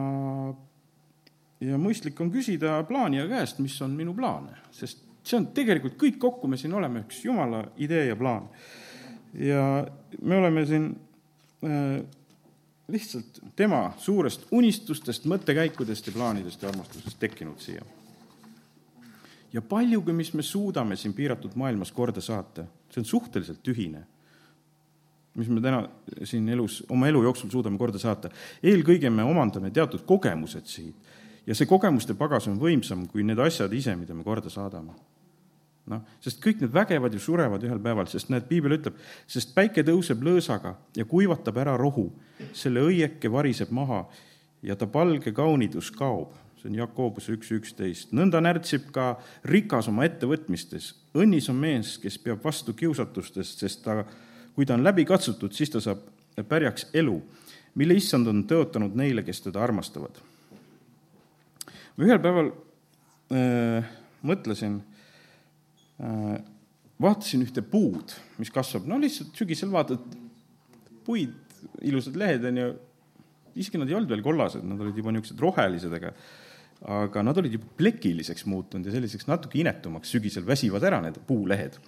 [1.61, 6.21] ja mõistlik on küsida plaanija käest, mis on minu plaan, sest see on tegelikult kõik
[6.23, 8.49] kokku, me siin oleme üks jumala idee ja plaan.
[9.35, 9.63] ja
[10.23, 10.91] me oleme siin
[11.65, 12.01] äh,
[12.89, 17.83] lihtsalt tema suurest unistustest, mõttekäikudest ja plaanidest ja armastusest tekkinud siia
[19.53, 24.07] ja paljugi, mis me suudame siin piiratud maailmas korda saata, see on suhteliselt tühine.
[25.37, 25.83] mis me täna
[26.25, 28.31] siin elus, oma elu jooksul suudame korda saata.
[28.63, 30.97] eelkõige me omandame teatud kogemused siit
[31.47, 34.95] ja see kogemuste pagas on võimsam kui need asjad ise, mida me korda saadame.
[35.87, 38.97] noh, sest kõik need vägevad ju surevad ühel päeval, sest näed, piibel ütleb,
[39.31, 42.09] sest päike tõuseb lõõsaga ja kuivatab ära rohu,
[42.53, 44.03] selle õieke variseb maha
[44.67, 46.35] ja ta palge kaunidus kaob
[46.67, 48.13] see on Jakobuse üks üksteist.
[48.17, 50.93] nõnda närtsib ka rikas oma ettevõtmistes.
[51.15, 54.03] õnnis on mees, kes peab vastu kiusatustest, sest ta,
[54.55, 56.03] kui ta on läbi katsutud, siis ta saab
[56.49, 57.21] pärjaks elu,
[57.75, 60.21] mille issand on tõotanud neile, kes teda armastavad
[61.97, 62.51] ma ühel päeval
[63.33, 63.89] äh,
[64.27, 64.79] mõtlesin
[66.01, 66.37] äh,,
[67.03, 70.05] vaatasin ühte puud, mis kasvab, no lihtsalt sügisel vaatad
[71.07, 71.35] puid,
[71.85, 72.71] ilusad lehed on ju,
[73.57, 76.13] isegi nad ei olnud veel kollased, nad olid juba niisugused rohelised, aga
[76.85, 81.79] aga nad olid juba plekiliseks muutunud ja selliseks natuke inetumaks, sügisel väsivad ära need puulehed.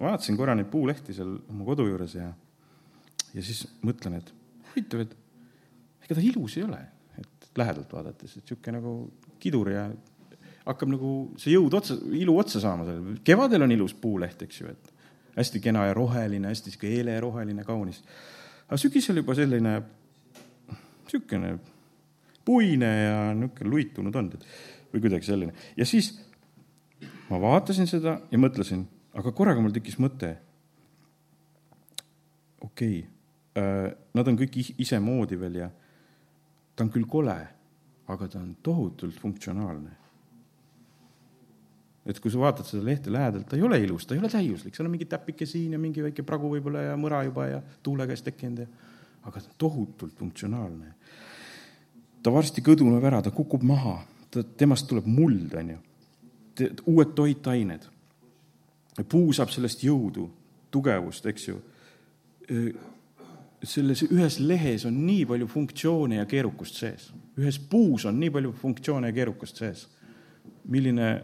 [0.00, 2.28] vaatasin korra neid puulehti seal oma kodu juures ja,
[3.34, 4.32] ja siis mõtlen, et
[4.68, 5.16] huvitav, et
[6.04, 6.78] ega ta ilus ei ole,
[7.18, 8.94] et lähedalt vaadates, et niisugune nagu
[9.40, 9.88] kidur ja
[10.66, 13.18] hakkab nagu see jõud otsa, ilu otsa saama sellele.
[13.24, 14.92] kevadel on ilus puuleht, eks ju, et
[15.36, 18.02] hästi kena ja roheline, hästi sihuke eeleroheline, kaunis.
[18.68, 19.76] aga sügisel juba selline,
[21.06, 21.56] niisugune
[22.44, 24.32] puine ja niisugune luitunud on
[24.92, 25.54] või kuidagi selline.
[25.76, 26.12] ja siis
[27.30, 30.36] ma vaatasin seda ja mõtlesin, aga korraga mul tekkis mõte.
[32.60, 35.70] okei okay,, äh, nad on kõik isemoodi veel ja
[36.76, 37.38] ta on küll kole
[38.12, 39.96] aga ta on tohutult funktsionaalne.
[42.10, 44.74] et kui sa vaatad seda lehte lähedalt, ta ei ole ilus, ta ei ole täiuslik,
[44.74, 48.06] seal on mingi täpike siin ja mingi väike pragu võib-olla ja mõra juba ja tuule
[48.08, 48.66] käes tekkinud ja
[49.28, 50.94] aga ta on tohutult funktsionaalne.
[52.22, 53.98] Ta varsti kõduneb ära, ta kukub maha,
[54.30, 55.78] ta, temast tuleb muld, on ju,
[56.86, 57.88] uued toitained.
[59.08, 60.28] puu saab sellest jõudu,
[60.70, 61.60] tugevust, eks ju
[63.62, 67.10] selles ühes lehes on nii palju funktsioone ja keerukust sees.
[67.38, 69.88] ühes puus on nii palju funktsioone ja keerukust sees.
[70.64, 71.22] milline,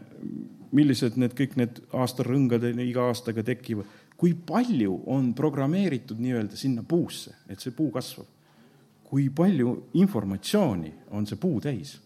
[0.71, 3.85] millised need kõik need aastarõngad iga aastaga tekivad,
[4.17, 8.27] kui palju on programmeeritud nii-öelda sinna puusse, et see puu kasvab.
[9.07, 11.97] Kui palju informatsiooni on see puu täis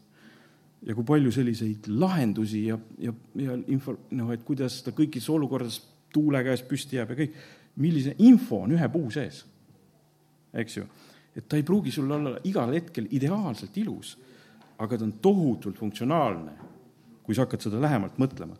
[0.86, 5.82] ja kui palju selliseid lahendusi ja, ja, ja info, noh, et kuidas ta kõigis olukordades
[6.14, 7.40] tuule käes püsti jääb ja kõik,
[7.82, 9.46] millise info on ühe puu sees
[10.54, 10.86] eks ju.
[11.36, 14.18] et ta ei pruugi sul olla igal hetkel ideaalselt ilus,
[14.84, 16.52] aga ta on tohutult funktsionaalne,
[17.24, 18.58] kui sa hakkad seda lähemalt mõtlema.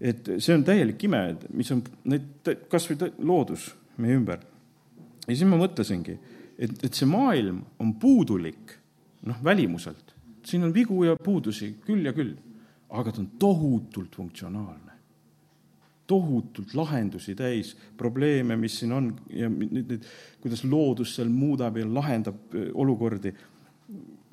[0.00, 1.22] et see on täielik ime,
[1.54, 4.40] mis on need, kas või loodus meie ümber.
[5.26, 6.18] ja siis ma mõtlesingi,
[6.62, 8.78] et, et see maailm on puudulik,
[9.26, 10.14] noh, välimuselt.
[10.46, 12.34] siin on vigu ja puudusi küll ja küll,
[12.90, 14.92] aga ta on tohutult funktsionaalne
[16.12, 20.08] tohutult lahendusi täis, probleeme, mis siin on ja nüüd, nüüd,
[20.42, 23.32] kuidas loodus seal muudab ja lahendab äh, olukordi,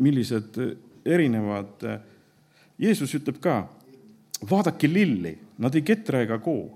[0.04, 0.74] millised äh,
[1.06, 2.02] erinevad, äh,
[2.80, 3.62] Jeesus ütleb ka,
[4.50, 6.76] vaadake lilli, nad ei ketra ega koo.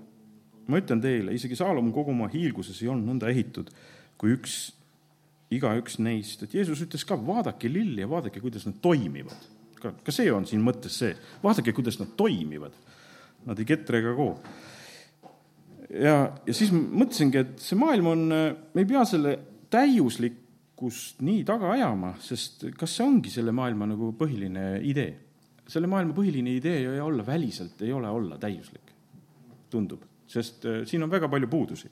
[0.64, 3.68] ma ütlen teile, isegi Saalom kogu oma hiilguses ei olnud nõnda ehitud,
[4.16, 4.72] kui üks,
[5.52, 9.50] igaüks neist, et Jeesus ütles ka, vaadake lilli ja vaadake, kuidas nad toimivad.
[9.80, 12.72] ka, ka see on siin mõttes see, vaadake, kuidas nad toimivad.
[13.44, 14.38] Nad ei ketra ega koo
[15.90, 16.14] ja,
[16.46, 19.34] ja siis mõtlesingi, et see maailm on, me ei pea selle
[19.72, 25.12] täiuslikkust nii taga ajama, sest kas see ongi selle maailma nagu põhiline idee?
[25.64, 28.90] selle maailma põhiline idee ei ole olla väliselt, ei ole olla täiuslik,
[29.72, 31.88] tundub, sest äh, siin on väga palju puudusi.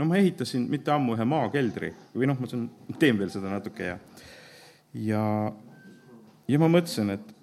[0.00, 2.66] No ma ehitasin mitte ammu ühe maakeldri või noh, ma saan,
[2.98, 3.98] teen veel seda natuke ja,
[4.96, 5.24] ja,
[6.48, 7.34] ja ma mõtlesin, et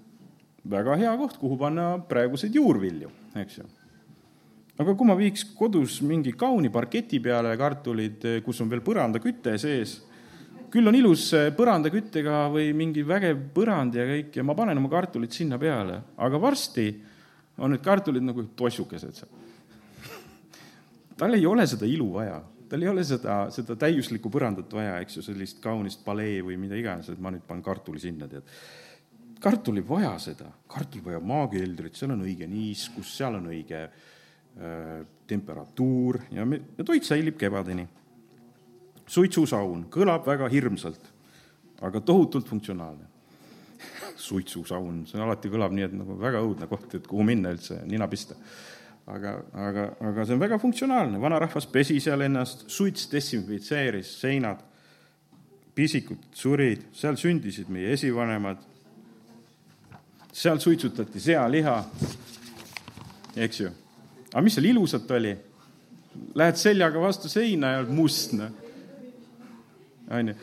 [0.68, 3.68] väga hea koht, kuhu panna praeguseid juurvilju, eks ju
[4.78, 9.98] aga kui ma viiks kodus mingi kauni parketi peale kartulid, kus on veel põrandaküte sees,
[10.74, 15.34] küll on ilus põrandaküttega või mingi vägev põrand ja kõik ja ma panen oma kartulid
[15.34, 16.88] sinna peale, aga varsti
[17.58, 19.32] on need kartulid nagu tossukesed seal.
[21.18, 25.20] Tal ei ole seda ilu vaja, tal ei ole seda, seda täiuslikku põrandat vaja, eks
[25.20, 28.46] ju, sellist kaunist palee või mida iganes, et ma nüüd panen kartuli sinna, tead.
[29.40, 34.06] kartul ei vaja seda, kartul vajab maakeldrit, seal on õige niiskus, seal on õige äh,
[34.58, 37.84] Äh, temperatuur ja me, ja toit säilib kevadeni.
[39.08, 41.04] suitsusaun kõlab väga hirmsalt,
[41.86, 43.06] aga tohutult funktsionaalne.
[44.28, 48.08] suitsusaun, see alati kõlab nii, et nagu väga õudne koht, et kuhu minna üldse, nina
[48.10, 48.40] pista.
[49.08, 54.64] Aga, aga, aga see on väga funktsionaalne, vanarahvas pesi seal ennast, suits desinfitseeris seinad,
[55.78, 58.60] pisikud surid, seal sündisid meie esivanemad,
[60.34, 61.78] seal suitsutati sealiha,
[63.38, 63.74] eks ju.
[64.34, 65.36] Aga mis seal ilusat oli?
[66.34, 68.50] lähed seljaga vastu seina ja oled must, noh.
[70.18, 70.34] onju,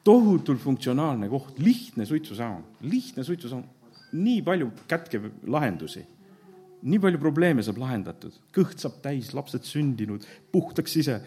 [0.00, 3.66] tohutult funktsionaalne koht, lihtne suitsusaun, lihtne suitsusaun,
[4.16, 6.00] nii palju kätkev lahendusi
[6.82, 11.20] nii palju probleeme saab lahendatud, kõht saab täis, lapsed sündinud, puhtaks ise.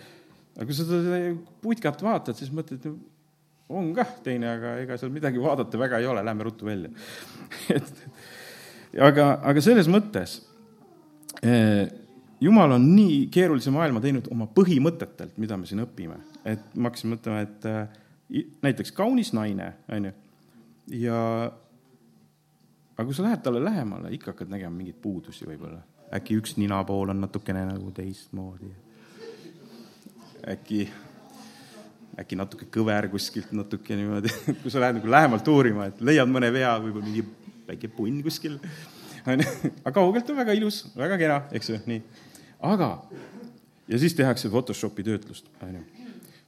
[0.56, 1.22] aga kui sa seda
[1.64, 2.86] putkat vaatad, siis mõtled,
[3.72, 6.92] on kah teine, aga ega seal midagi vaadata väga ei ole, lähme ruttu välja.
[7.76, 10.40] Et aga, aga selles mõttes
[11.44, 11.88] eh,
[12.44, 17.14] jumal on nii keerulise maailma teinud oma põhimõtetelt, mida me siin õpime, et ma hakkasin
[17.14, 20.14] mõtlema, et äh, näiteks kaunis naine, on ju,
[21.04, 21.20] ja
[23.02, 25.82] aga kui sa lähed talle lähemale, ikka hakkad nägema mingeid puudusi võib-olla.
[26.14, 28.72] äkki üks ninapool on natukene nagu teistmoodi.
[30.54, 30.88] äkki,
[32.22, 34.30] äkki natuke kõver kuskilt natuke niimoodi
[34.62, 37.26] kui sa lähed nagu lähemalt uurima, et leiad mõne vea, võib-olla mingi
[37.68, 38.60] väike punn kuskil
[39.28, 39.48] onju,
[39.86, 42.30] aga kaugelt on väga ilus, väga kena, eks ju, nii
[42.62, 43.04] aga,
[43.88, 45.82] ja siis tehakse Photoshopi töötlust, onju.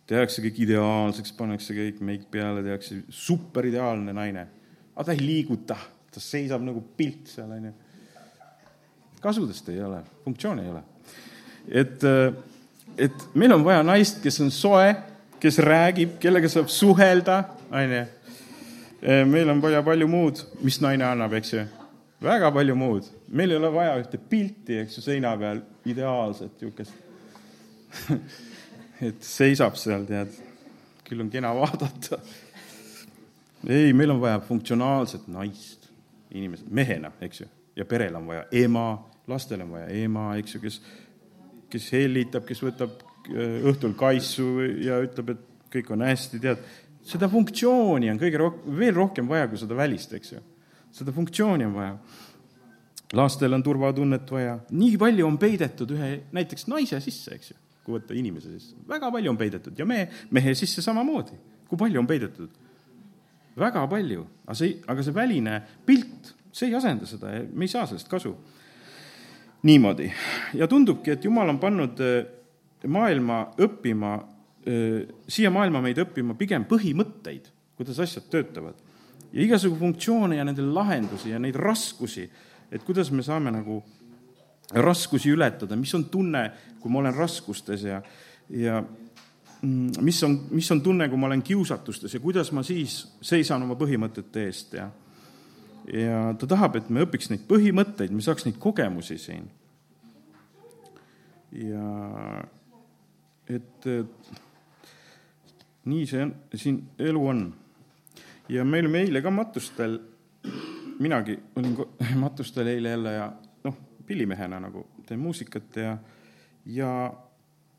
[0.08, 4.48] tehakse kõik ideaalseks, pannakse kõik meik peale, tehakse superideaalne naine.
[4.96, 5.78] aga ta ei liiguta,
[6.14, 7.74] ta seisab nagu pilt seal, onju.
[9.24, 10.84] kasudest ei ole, funktsiooni ei ole.
[11.84, 12.08] et,
[12.98, 14.90] et meil on vaja naist, kes on soe,
[15.44, 18.04] kes räägib, kellega saab suhelda, onju.
[19.32, 21.66] meil on vaja palju muud, mis naine annab, eks ju
[22.24, 23.04] väga palju muud.
[23.28, 26.94] meil ei ole vaja ühte pilti, eks ju, seina peal, ideaalset niisugust
[29.08, 30.34] et seisab seal, tead,
[31.08, 32.20] küll on kena vaadata.
[33.68, 35.83] ei, meil on vaja funktsionaalset naist,
[36.34, 38.88] inimest, mehena, eks ju, ja perel on vaja ema,
[39.30, 40.80] lastel on vaja ema, eks ju, kes,
[41.74, 44.50] kes hellitab, kes võtab äh, õhtul kaisu
[44.84, 46.66] ja ütleb, et kõik on hästi, tead,
[47.06, 50.42] seda funktsiooni on kõige rohkem, veel rohkem vaja kui seda välist, eks ju
[50.94, 51.98] seda funktsiooni on vaja.
[53.14, 57.98] lastel on turvatunnet vaja, nii palju on peidetud ühe näiteks naise sisse, eks ju, kui
[57.98, 61.38] võtta inimese sisse, väga palju on peidetud ja mehe, mehe sisse samamoodi.
[61.70, 62.62] kui palju on peidetud?
[63.60, 67.32] Väga palju, aga see, aga see väline pilt, see ei asenda seda.
[67.36, 68.36] Ja me ei saa sellest kasu.
[69.64, 70.10] niimoodi.
[70.60, 72.26] Ja tundubki, et Jumal on pannud eh,
[72.92, 74.18] maailma õppima,
[74.68, 78.76] eh, siia maailma meid õppima pigem põhimõtteid, kuidas asjad töötavad.
[79.32, 82.28] Ja igasugu funktsioone ja nendele lahendusi ja neid raskusi,
[82.72, 83.80] et kuidas me saame nagu
[84.84, 86.44] raskusi ületada, mis on tunne,
[86.82, 88.02] kui ma olen raskustes ja,
[88.50, 88.84] ja
[89.64, 93.78] mis on, mis on tunne, kui ma olen kiusatustes ja kuidas ma siis seisan oma
[93.80, 94.90] põhimõtete eest ja
[95.94, 99.50] ja ta tahab, et me õpiks neid põhimõtteid, me saaks neid kogemusi siin.
[101.54, 101.88] ja
[103.52, 104.32] et, et
[105.92, 107.44] nii see on, siin elu on
[108.50, 110.00] ja me olime eile ka matustel,
[111.04, 111.76] minagi olin
[112.24, 113.28] matustel eile jälle ja
[113.64, 115.98] noh, pillimehena nagu teen muusikat ja,
[116.66, 116.92] ja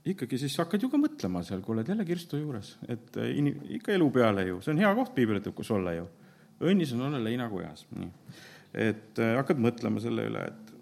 [0.04, 3.52] ikkagi siis hakkad ju ka mõtlema seal, kui oled jälle kirstu juures, et äh, in,
[3.78, 6.08] ikka elu peale ju, see on hea koht piibel ütleb, kus olla ju.
[6.64, 8.10] õnnis on olla leinakojas, nii.
[8.86, 10.74] et äh, hakkad mõtlema selle üle, et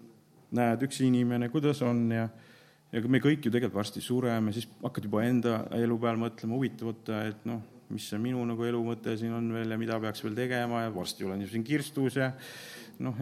[0.53, 2.27] näed, üks inimene, kuidas on ja
[2.93, 6.91] ja me kõik ju tegelikult varsti sureme, siis hakkad juba enda elu peal mõtlema, huvitav,
[7.23, 10.35] et noh, mis see minu nagu elu mõte siin on veel ja mida peaks veel
[10.37, 12.31] tegema ja varsti olen ju siin kirstus ja
[13.03, 13.19] noh,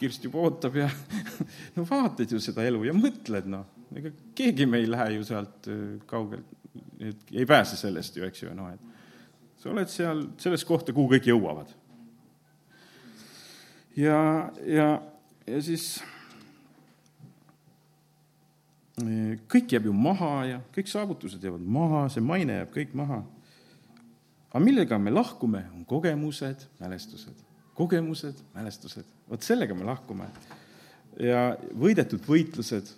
[0.00, 0.88] kirst juba ootab ja
[1.76, 5.68] no vaatad ju seda elu ja mõtled, noh, ega keegi me ei lähe ju sealt
[5.70, 6.46] äh, kaugelt,
[6.98, 11.14] et ei pääse sellest ju, eks ju, noh, et sa oled seal selles kohta, kuhu
[11.14, 11.70] kõik jõuavad.
[13.96, 14.88] ja, ja,
[15.46, 15.98] ja siis
[19.02, 23.24] äh, kõik jääb ju maha ja kõik saavutused jäävad maha, see maine jääb kõik maha
[24.54, 27.40] aga millega me lahkume, on kogemused, mälestused.
[27.74, 30.28] Kogemused, mälestused, vot sellega me lahkume.
[31.20, 32.90] ja võidetud võitlused,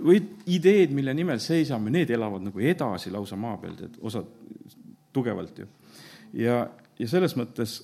[0.00, 0.20] või
[0.52, 4.28] ideed, mille nimel seisame, need elavad nagu edasi lausa maa peal, tead, osad
[5.12, 5.68] tugevalt ju.
[6.42, 6.66] ja,
[6.98, 7.78] ja selles mõttes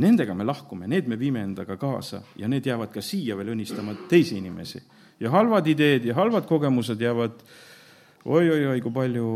[0.00, 3.96] nendega me lahkume, need me viime endaga kaasa ja need jäävad ka siia veel õnnistama
[4.08, 4.82] teisi inimesi.
[5.20, 7.42] ja halvad ideed ja halvad kogemused jäävad
[8.24, 9.28] oi-oi-oi, kui palju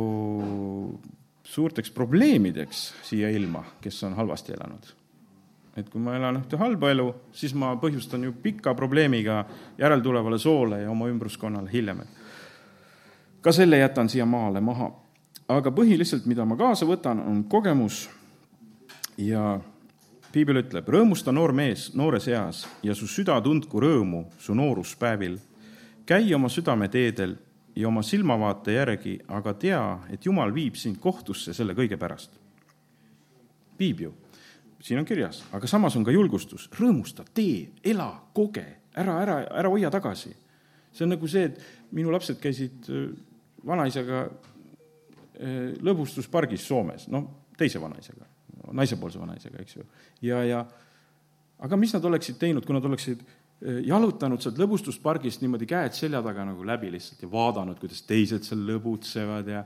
[1.44, 4.94] suurteks probleemideks siia ilma, kes on halvasti elanud.
[5.76, 9.44] et kui ma elan ühte halba elu, siis ma põhjustan ju pika probleemiga
[9.78, 12.00] järeltulevale soole ja oma ümbruskonnale hiljem.
[13.40, 14.90] ka selle jätan siia maale maha.
[15.48, 18.08] aga põhiliselt, mida ma kaasa võtan, on kogemus
[19.18, 19.60] ja
[20.32, 25.38] piibel ütleb, rõõmusta noor mees noores eas ja su süda tundku rõõmu su nooruspäevil.
[26.06, 27.36] käi oma südameteedel
[27.76, 29.82] ja oma silmavaate järgi, aga tea,
[30.14, 32.40] et Jumal viib sind kohtusse selle kõige pärast.
[33.78, 34.12] viib ju,
[34.80, 39.68] siin on kirjas, aga samas on ka julgustus, rõõmusta, tee, ela, koge, ära, ära, ära
[39.68, 40.34] hoia tagasi.
[40.92, 41.58] see on nagu see, et
[41.90, 43.08] minu lapsed käisid äh,
[43.66, 47.26] vanaisaga äh, lõbustuspargis Soomes, noh,
[47.58, 48.26] teise vanaisaga,
[48.72, 49.86] naisepoolse vanaisaga, eks ju.
[50.22, 50.64] ja, ja
[51.58, 53.24] aga mis nad oleksid teinud, kui nad oleksid
[53.64, 58.60] jalutanud sealt lõbustuspargist niimoodi käed selja taga nagu läbi lihtsalt ja vaadanud, kuidas teised seal
[58.68, 59.64] lõbutsevad ja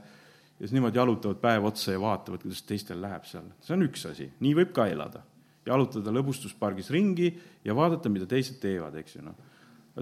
[0.58, 3.46] ja siis niimoodi jalutavad päev otsa ja vaatavad, kuidas teistel läheb seal.
[3.62, 5.22] see on üks asi, nii võib ka elada.
[5.66, 7.28] jalutada lõbustuspargis ringi
[7.64, 9.36] ja vaadata, mida teised teevad, eks ju, noh.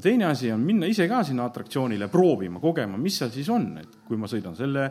[0.01, 4.01] teine asi on minna ise ka sinna atraktsioonile proovima, kogema, mis seal siis on, et
[4.07, 4.91] kui ma sõidan selle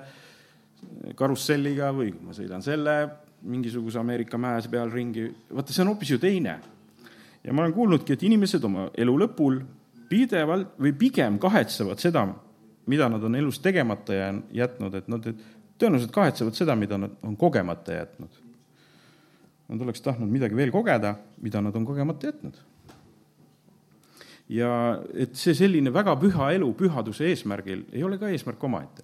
[1.16, 2.98] karusselliga või kui ma sõidan selle
[3.46, 6.60] mingisuguse Ameerika mäes peal ringi, vaata, see on hoopis ju teine.
[7.46, 9.60] Ja ma olen kuulnudki, et inimesed oma elu lõpul
[10.10, 12.26] pidevalt või pigem kahetsevad seda,
[12.90, 14.18] mida nad on elus tegemata
[14.54, 15.28] jätnud, et nad
[15.82, 18.42] tõenäoliselt kahetsevad seda, mida nad on kogemata jätnud.
[19.66, 22.64] Nad oleks tahtnud midagi veel kogeda, mida nad on kogemata jätnud.
[24.50, 29.02] ja et see selline väga püha elu pühaduse eesmärgil ei ole ka eesmärk omaette.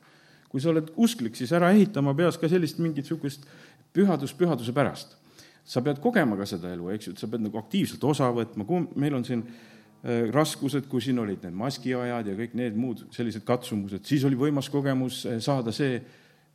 [0.49, 3.47] kui sa oled usklik, siis ära ehita oma peas ka sellist mingit niisugust
[3.93, 5.17] pühadust pühaduse pärast.
[5.65, 8.65] Sa pead kogema ka seda elu, eks ju, et sa pead nagu aktiivselt osa võtma,
[8.67, 13.05] kui meil on siin äh, raskused, kui siin olid need maskiajad ja kõik need muud
[13.15, 16.01] sellised katsumused, siis oli võimas kogemus äh, saada see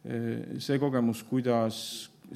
[0.06, 1.76] Äh, see kogemus, kuidas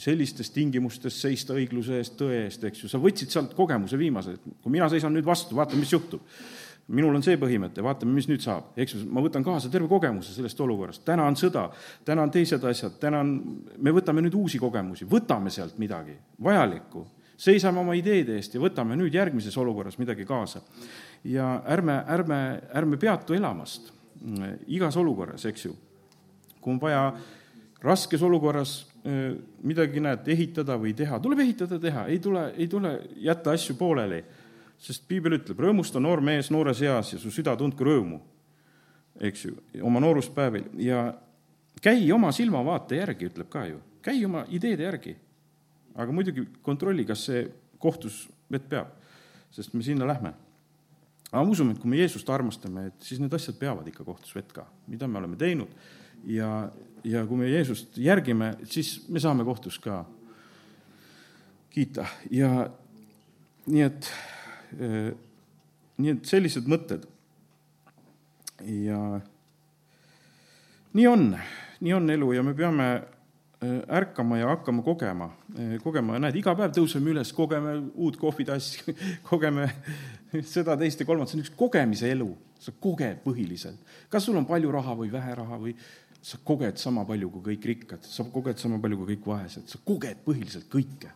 [0.01, 4.57] sellistes tingimustes seista õigluse eest, tõe eest, eks ju, sa võtsid sealt kogemuse viimase, et
[4.63, 6.25] kui mina seisan nüüd vastu, vaatame, mis juhtub.
[6.91, 10.35] Minul on see põhimõte, vaatame, mis nüüd saab, eks ju, ma võtan kaasa terve kogemuse
[10.35, 11.69] sellest olukorrast, täna on sõda,
[12.07, 13.33] täna on teised asjad, täna on,
[13.79, 17.05] me võtame nüüd uusi kogemusi, võtame sealt midagi vajalikku,
[17.41, 20.61] seisame oma ideede eest ja võtame nüüd järgmises olukorras midagi kaasa.
[21.25, 25.77] ja ärme, ärme, ärme peatu elamast mm, igas olukorras, eks ju.
[26.61, 27.13] kui on vaja
[27.83, 28.91] raskes olukorras
[29.65, 34.21] midagi, näed, ehitada või teha, tuleb ehitada, teha, ei tule, ei tule jätta asju pooleli.
[34.81, 38.21] Sest piibel ütleb, rõõmusta noor mees noores eas ja su süda tundku rõõmu,
[39.21, 41.11] eks ju, oma nooruspäevil ja
[41.85, 45.17] käi oma silmavaate järgi, ütleb ka ju, käi oma ideede järgi.
[45.95, 47.43] aga muidugi kontrolli, kas see
[47.79, 48.93] kohtus vett peab,
[49.53, 50.33] sest me sinna lähme.
[51.31, 54.35] aga ma usun, et kui me Jeesust armastame, et siis need asjad peavad ikka kohtus
[54.35, 55.69] vett ka, mida me oleme teinud.
[56.27, 56.71] Ja,
[57.05, 60.05] ja kui me Jeesust järgime, siis me saame kohtus ka
[61.71, 62.07] kiita.
[62.31, 62.71] Ja
[63.67, 64.11] nii et,
[64.79, 67.07] nii et sellised mõtted.
[68.61, 69.21] ja
[70.93, 71.31] nii on,
[71.81, 76.55] nii on elu ja me peame eh, ärkama ja hakkama kogema, eh, kogema, näed, iga
[76.59, 78.95] päev tõuseme üles, kogeme uut kohvitassi,
[79.31, 79.69] kogeme
[80.43, 82.29] seda, teist ja kolmandat, see on üks kogemise elu,
[82.61, 83.81] sa koged põhiliselt.
[84.13, 85.77] kas sul on palju raha või vähe raha või
[86.21, 89.81] sa koged sama palju kui kõik rikkad, sa koged sama palju kui kõik vaesed, sa
[89.85, 91.15] koged põhiliselt kõike.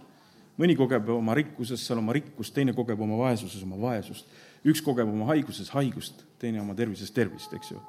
[0.61, 4.29] Mõni kogeb oma rikkuses seal oma rikkust, teine kogeb oma vaesuses oma vaesust,
[4.65, 7.81] üks kogeb oma haiguses haigust, teine oma tervises tervist, eks ju.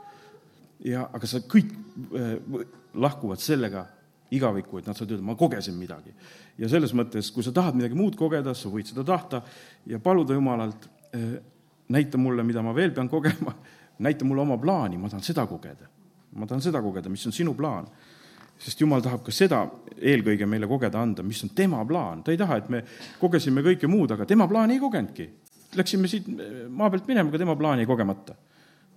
[0.91, 3.85] ja aga sa kõik äh, lahkuvad sellega
[4.35, 6.13] igavikku, et nad saavad öelda, ma kogesin midagi.
[6.57, 9.43] ja selles mõttes, kui sa tahad midagi muud kogeda, sa võid seda tahta
[9.85, 11.35] ja paluda Jumalalt äh,,
[11.89, 13.53] näita mulle, mida ma veel pean kogema,
[14.05, 15.93] näita mulle oma plaani, ma tahan seda kogeda
[16.35, 17.87] ma tahan seda kogeda, mis on sinu plaan.
[18.59, 19.63] Sest Jumal tahab ka seda
[19.95, 22.81] eelkõige meile kogeda anda, mis on tema plaan, ta ei taha, et me
[23.19, 25.27] kogesime kõike muud, aga tema plaani ei kogenudki.
[25.75, 26.27] Läksime siit
[26.71, 28.35] maa pealt minema, aga tema plaani kogemata.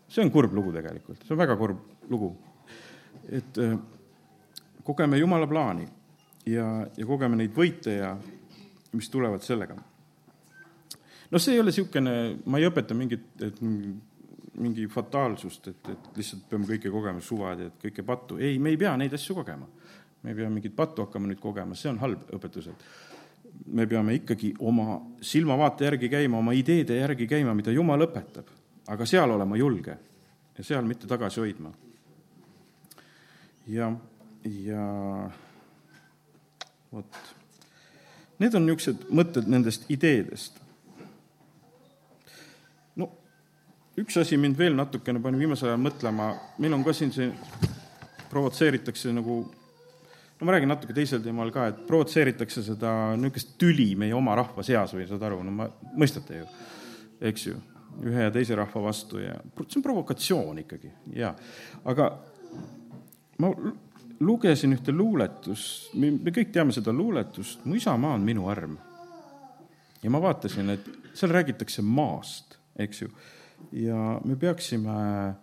[0.08, 1.78] see on kurb lugu tegelikult, see on väga kurb
[2.08, 2.36] lugu.
[3.28, 3.76] et äh,
[4.84, 5.88] kogeme Jumala plaani
[6.46, 8.16] ja, ja kogeme neid võite ja
[8.92, 9.76] mis tulevad sellega.
[11.30, 12.14] noh, see ei ole niisugune,
[12.46, 13.60] ma ei õpeta mingit, et
[14.58, 18.38] mingi fataalsust, et, et lihtsalt peame kõike kogema suvad ja et kõike pattu.
[18.42, 19.66] ei, me ei pea neid asju kogema.
[20.22, 22.84] me ei pea mingit pattu hakkama nüüd kogema, see on halb õpetus, et
[23.66, 28.50] me peame ikkagi oma silmavaate järgi käima, oma ideede järgi käima, mida Jumal õpetab,
[28.88, 29.96] aga seal olema julge
[30.58, 31.72] ja seal mitte tagasi hoidma.
[33.66, 33.92] ja,
[34.44, 34.84] ja
[36.92, 37.20] vot,
[38.38, 40.58] need on niisugused mõtted nendest ideedest
[43.98, 46.28] üks asi mind veel natukene pani viimasel ajal mõtlema,
[46.62, 47.30] meil on ka siin see,
[48.28, 49.40] provotseeritakse nagu,
[50.38, 54.64] no ma räägin natuke teisel teemal ka, et provotseeritakse seda niisugust tüli meie oma rahva
[54.66, 55.68] seas või saad aru, no ma,
[55.98, 56.48] mõistate ju,
[57.30, 57.58] eks ju,
[58.06, 59.34] ühe ja teise rahva vastu ja
[59.64, 61.32] see on provokatsioon ikkagi, jaa.
[61.88, 62.10] aga
[63.42, 63.50] ma
[64.20, 68.76] lugesin ühte luuletust, me kõik teame seda luuletust, Mu isamaa on minu arm.
[70.02, 70.86] ja ma vaatasin, et
[71.18, 73.10] seal räägitakse maast, eks ju
[73.72, 75.34] ja me peaksime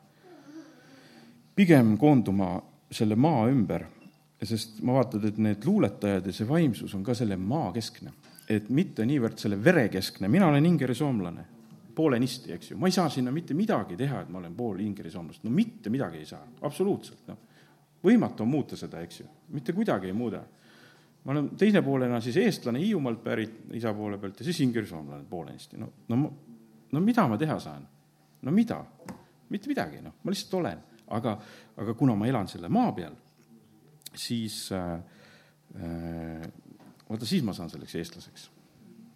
[1.55, 2.55] pigem koonduma
[2.91, 3.85] selle maa ümber,
[4.45, 8.13] sest ma vaatan, et need luuletajad ja see vaimsus on ka selle maa keskne.
[8.45, 11.45] et mitte niivõrd selle vere keskne, mina olen ingeri soomlane,
[11.97, 15.09] poolenisti, eks ju, ma ei saa sinna mitte midagi teha, et ma olen pool ingeri
[15.09, 17.39] soomlast, no mitte midagi ei saa, absoluutselt, noh.
[18.05, 20.43] võimatu on muuta seda, eks ju, mitte kuidagi ei muuda.
[21.25, 25.25] ma olen teise poolena siis eestlane Hiiumaalt pärit isa poole pealt ja siis ingeri soomlane
[25.29, 26.21] poolenisti, no, no
[26.91, 27.87] no mida ma teha saan?
[28.45, 28.79] No mida?
[29.49, 30.79] mitte midagi, noh, ma lihtsalt olen,
[31.13, 31.35] aga,
[31.81, 33.13] aga kuna ma elan selle maa peal,
[34.17, 34.95] siis äh,
[35.77, 36.47] äh,
[37.09, 38.49] vaata, siis ma saan selleks eestlaseks.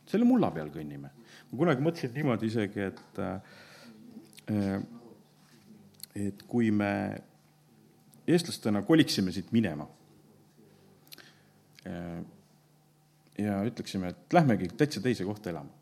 [0.10, 1.10] selle mulla peal kõnnime.
[1.52, 4.78] ma kunagi mõtlesin niimoodi isegi, et äh,
[6.20, 6.92] et kui me
[8.30, 9.88] eestlastena koliksime siit minema
[11.88, 12.22] äh,
[13.40, 15.79] ja ütleksime, et lähmegi täitsa teise kohta elama.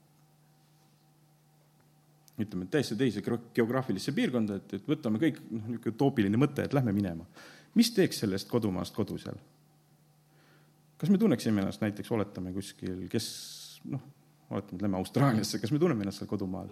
[2.37, 6.93] Ütleme, täiesti teise geograafilisse piirkonda, et, et võtame kõik, noh, niisugune utoopiline mõte, et lähme
[6.93, 7.25] minema.
[7.75, 9.39] mis teeks sellest kodumaast kodu seal?
[10.97, 13.27] kas me tunneksime ennast näiteks, oletame kuskil, kes
[13.89, 14.01] noh,
[14.49, 16.69] oletame, et lähme Austraaliasse, kas me tunneme ennast seal kodumaal?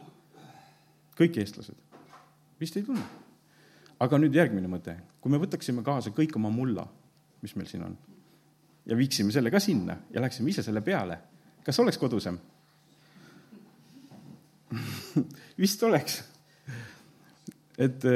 [1.17, 1.77] kõik eestlased?
[2.61, 3.05] vist ei tunne.
[3.99, 6.85] aga nüüd järgmine mõte, kui me võtaksime kaasa kõik oma mulla,
[7.41, 7.97] mis meil siin on,
[8.85, 11.17] ja viiksime selle ka sinna ja läheksime ise selle peale,
[11.65, 12.37] kas oleks kodusem
[15.61, 16.23] vist oleks.
[17.77, 18.09] et,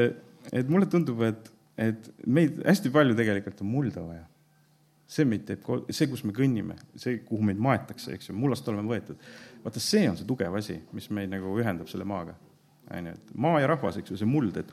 [0.52, 4.26] et mulle tundub, et, et meid hästi palju tegelikult on mulda vaja
[5.10, 8.92] see meid teeb, see, kus me kõnnime, see, kuhu meid maetakse, eks ju, mullast oleme
[8.92, 9.18] võetud.
[9.64, 12.36] vaata, see on see tugev asi, mis meid nagu ühendab selle maaga.
[12.94, 14.70] on ju, et maa ja rahvas, eks ju, see muld, et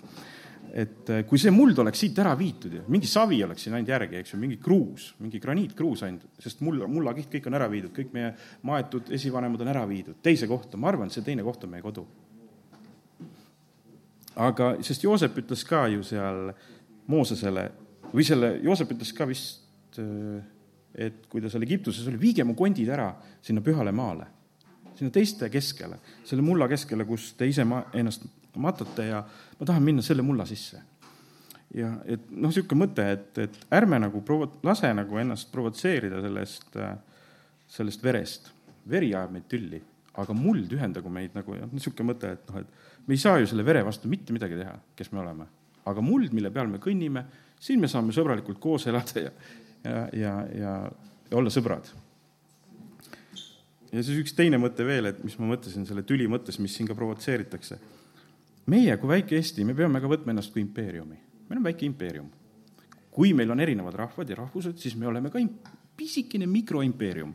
[0.76, 4.20] et äh, kui see muld oleks siit ära viitud mingi savi oleks siin ainult järgi,
[4.20, 8.12] eks ju, mingi kruus, mingi graniitkruus ainult, sest mulla, mullakiht, kõik on ära viidud, kõik
[8.16, 8.34] meie
[8.68, 12.04] maetud esivanemad on ära viidud teise kohta, ma arvan, see teine koht on meie kodu.
[14.36, 16.50] aga, sest Joosep ütles ka ju seal
[17.08, 17.70] Moosesele
[18.12, 19.64] või selle, Joosep ütles ka vist
[20.02, 20.44] et,
[20.96, 23.10] et kui ta seal Egiptuses oli, viige mu kondid ära
[23.44, 24.26] sinna pühale maale,
[24.96, 28.26] sinna teiste keskele, selle mulla keskele, kus te ise ma-, ennast
[28.62, 29.22] matate ja
[29.58, 30.82] ma tahan minna selle mulla sisse.
[31.74, 36.78] ja et noh, niisugune mõte, et, et ärme nagu provo-, lase nagu ennast provotseerida sellest,
[37.78, 38.52] sellest verest.
[38.88, 39.82] veri ajab meid tülli,
[40.16, 43.48] aga muld ühendagu meid nagu, noh, niisugune mõte, et noh, et me ei saa ju
[43.50, 45.46] selle vere vastu mitte midagi teha, kes me oleme.
[45.86, 47.22] aga muld, mille peal me kõnnime,
[47.62, 49.30] siin me saame sõbralikult koos elada ja,
[49.84, 50.72] ja, ja, ja,
[51.30, 51.88] ja olla sõbrad.
[53.92, 56.88] ja siis üks teine mõte veel, et mis ma mõtlesin selle tüli mõttes, mis siin
[56.88, 57.78] ka provotseeritakse.
[58.66, 61.16] Meie kui väike Eesti, me peame ka võtma ennast kui impeeriumi.
[61.48, 62.30] meil on väike impeerium.
[63.10, 65.38] kui meil on erinevad rahvad ja rahvused, siis me oleme ka
[65.96, 67.34] pisikene mikroimpeerium.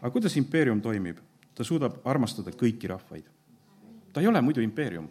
[0.00, 1.18] aga kuidas impeerium toimib?
[1.54, 3.24] ta suudab armastada kõiki rahvaid.
[4.12, 5.08] ta ei ole muidu impeerium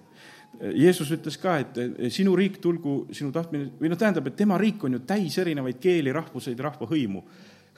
[0.57, 1.77] Jeesus ütles ka, et
[2.13, 5.77] sinu riik tulgu, sinu tahtmine, või noh, tähendab, et tema riik on ju täis erinevaid
[5.81, 7.21] keeli, rahvuseid, rahvahõimu,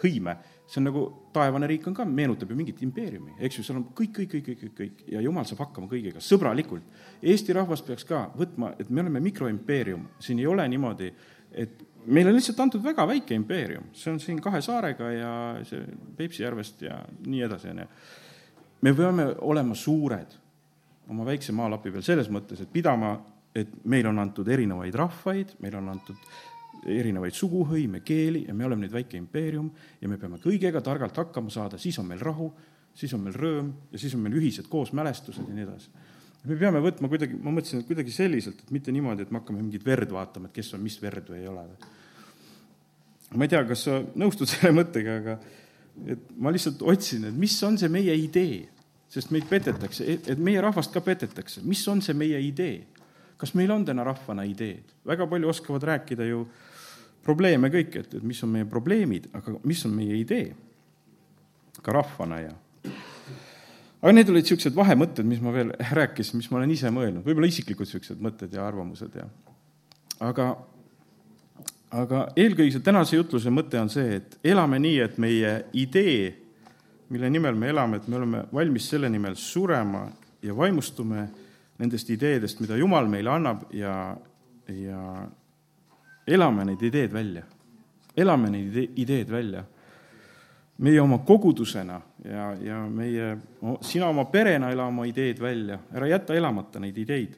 [0.03, 0.37] hõime.
[0.69, 1.01] see on nagu,
[1.33, 4.43] taevane riik on ka, meenutab ju mingit impeeriumi, eks ju, seal on kõik, kõik, kõik,
[4.45, 6.85] kõik, kõik, kõik ja jumal saab hakkama kõigega, sõbralikult.
[7.25, 11.09] Eesti rahvas peaks ka võtma, et me oleme mikroimpeerium, siin ei ole niimoodi,
[11.57, 15.31] et meile on lihtsalt antud väga väike impeerium, see on siin kahe saarega ja
[15.65, 15.81] see
[16.17, 17.89] Peipsi järvest ja nii edasi, on ju.
[18.81, 20.37] me peame olema suured
[21.09, 23.15] oma väikse maalapi peal selles mõttes, et pidama,
[23.55, 26.29] et meil on antud erinevaid rahvaid, meil on antud
[26.85, 29.69] erinevaid suguhõime, keeli ja me oleme nüüd väike impeerium
[30.01, 32.49] ja me peame kõigega targalt hakkama saada, siis on meil rahu,
[32.95, 35.91] siis on meil rõõm ja siis on meil ühised koosmälestused ja nii edasi.
[36.45, 39.61] me peame võtma kuidagi, ma mõtlesin, et kuidagi selliselt, et mitte niimoodi, et me hakkame
[39.61, 41.67] mingit verd vaatama, et kes on mis verd või ei ole.
[43.35, 45.39] ma ei tea, kas sa nõustud selle mõttega, aga
[46.07, 48.67] et ma lihtsalt otsin, et mis on see meie idee
[49.09, 52.85] sest meid petetakse, et meie rahvast ka petetakse, mis on see meie idee?
[53.39, 54.91] kas meil on täna rahvana ideed?
[55.07, 56.43] väga palju oskavad rääkida ju
[57.25, 60.55] probleeme kõik, et, et mis on meie probleemid, aga mis on meie idee?
[61.79, 62.49] ka rahvana ja
[64.01, 67.47] aga need olid niisugused vahemõtted, mis ma veel rääkisin, mis ma olen ise mõelnud, võib-olla
[67.47, 69.29] isiklikud niisugused mõtted ja arvamused ja
[70.27, 70.49] aga,
[71.95, 76.33] aga eelkõige see tänase jutluse mõte on see, et elame nii, et meie idee
[77.09, 80.05] mille nimel me elame, et me oleme valmis selle nimel surema
[80.45, 81.25] ja vaimustume
[81.79, 83.93] nendest ideedest, mida Jumal meile annab ja,
[84.69, 85.03] ja
[86.29, 87.43] elame neid ideed välja.
[88.17, 89.63] elame neid ideed välja.
[90.77, 93.37] meie oma kogudusena ja, ja meie,
[93.81, 97.35] sina oma perena ela oma ideed välja, ära jäta elamata neid ideid.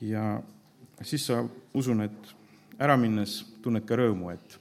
[0.00, 0.42] ja
[1.02, 1.44] siis sa,
[1.74, 2.34] usun, et
[2.78, 4.58] ära minnes tunned ka rõõmu, et,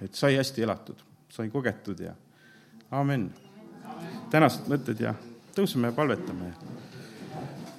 [0.00, 2.14] et sai hästi elatud, sai kogetud ja
[2.90, 3.30] amin.
[4.30, 5.14] tänased mõtted ja
[5.56, 6.52] tõuseme ja palvetame.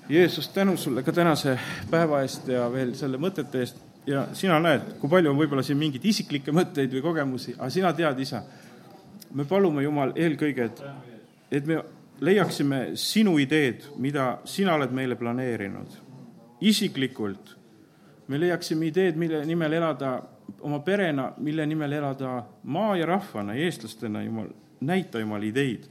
[0.09, 3.77] Jeesus, tänu sulle ka tänase päeva eest ja veel selle mõtete eest
[4.09, 7.93] ja sina näed, kui palju on võib-olla siin mingeid isiklikke mõtteid või kogemusi, aga sina
[7.93, 8.41] tead, isa.
[9.33, 10.81] me palume, Jumal, eelkõige, et,
[11.51, 11.77] et me
[12.19, 15.97] leiaksime sinu ideed, mida sina oled meile planeerinud.
[16.61, 17.55] isiklikult
[18.27, 20.19] me leiaksime ideed, mille nimel elada
[20.61, 24.49] oma perena, mille nimel elada maa ja rahvana, eestlastena, Jumal,
[24.81, 25.83] näita Jumal ideid.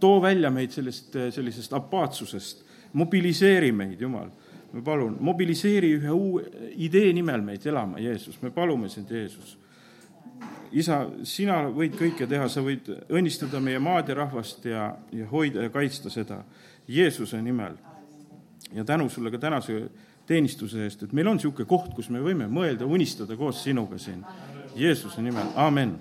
[0.00, 4.28] too välja meid sellest, sellisest apaatsusest, mobiliseeri meid, Jumal.
[4.72, 6.44] Me palun, mobiliseeri ühe uue
[6.76, 9.56] idee nimel meid elama, Jeesus, me palume sind, Jeesus.
[10.72, 15.64] Isa, sina võid kõike teha, sa võid õnnistada meie maad ja rahvast ja, ja hoida
[15.64, 16.42] ja kaitsta seda
[16.88, 17.78] Jeesuse nimel.
[18.74, 19.88] ja tänu sulle ka tänase
[20.26, 24.20] teenistuse eest, et meil on niisugune koht, kus me võime mõelda, unistada koos sinuga siin.
[24.76, 25.96] Jeesuse nimel, amen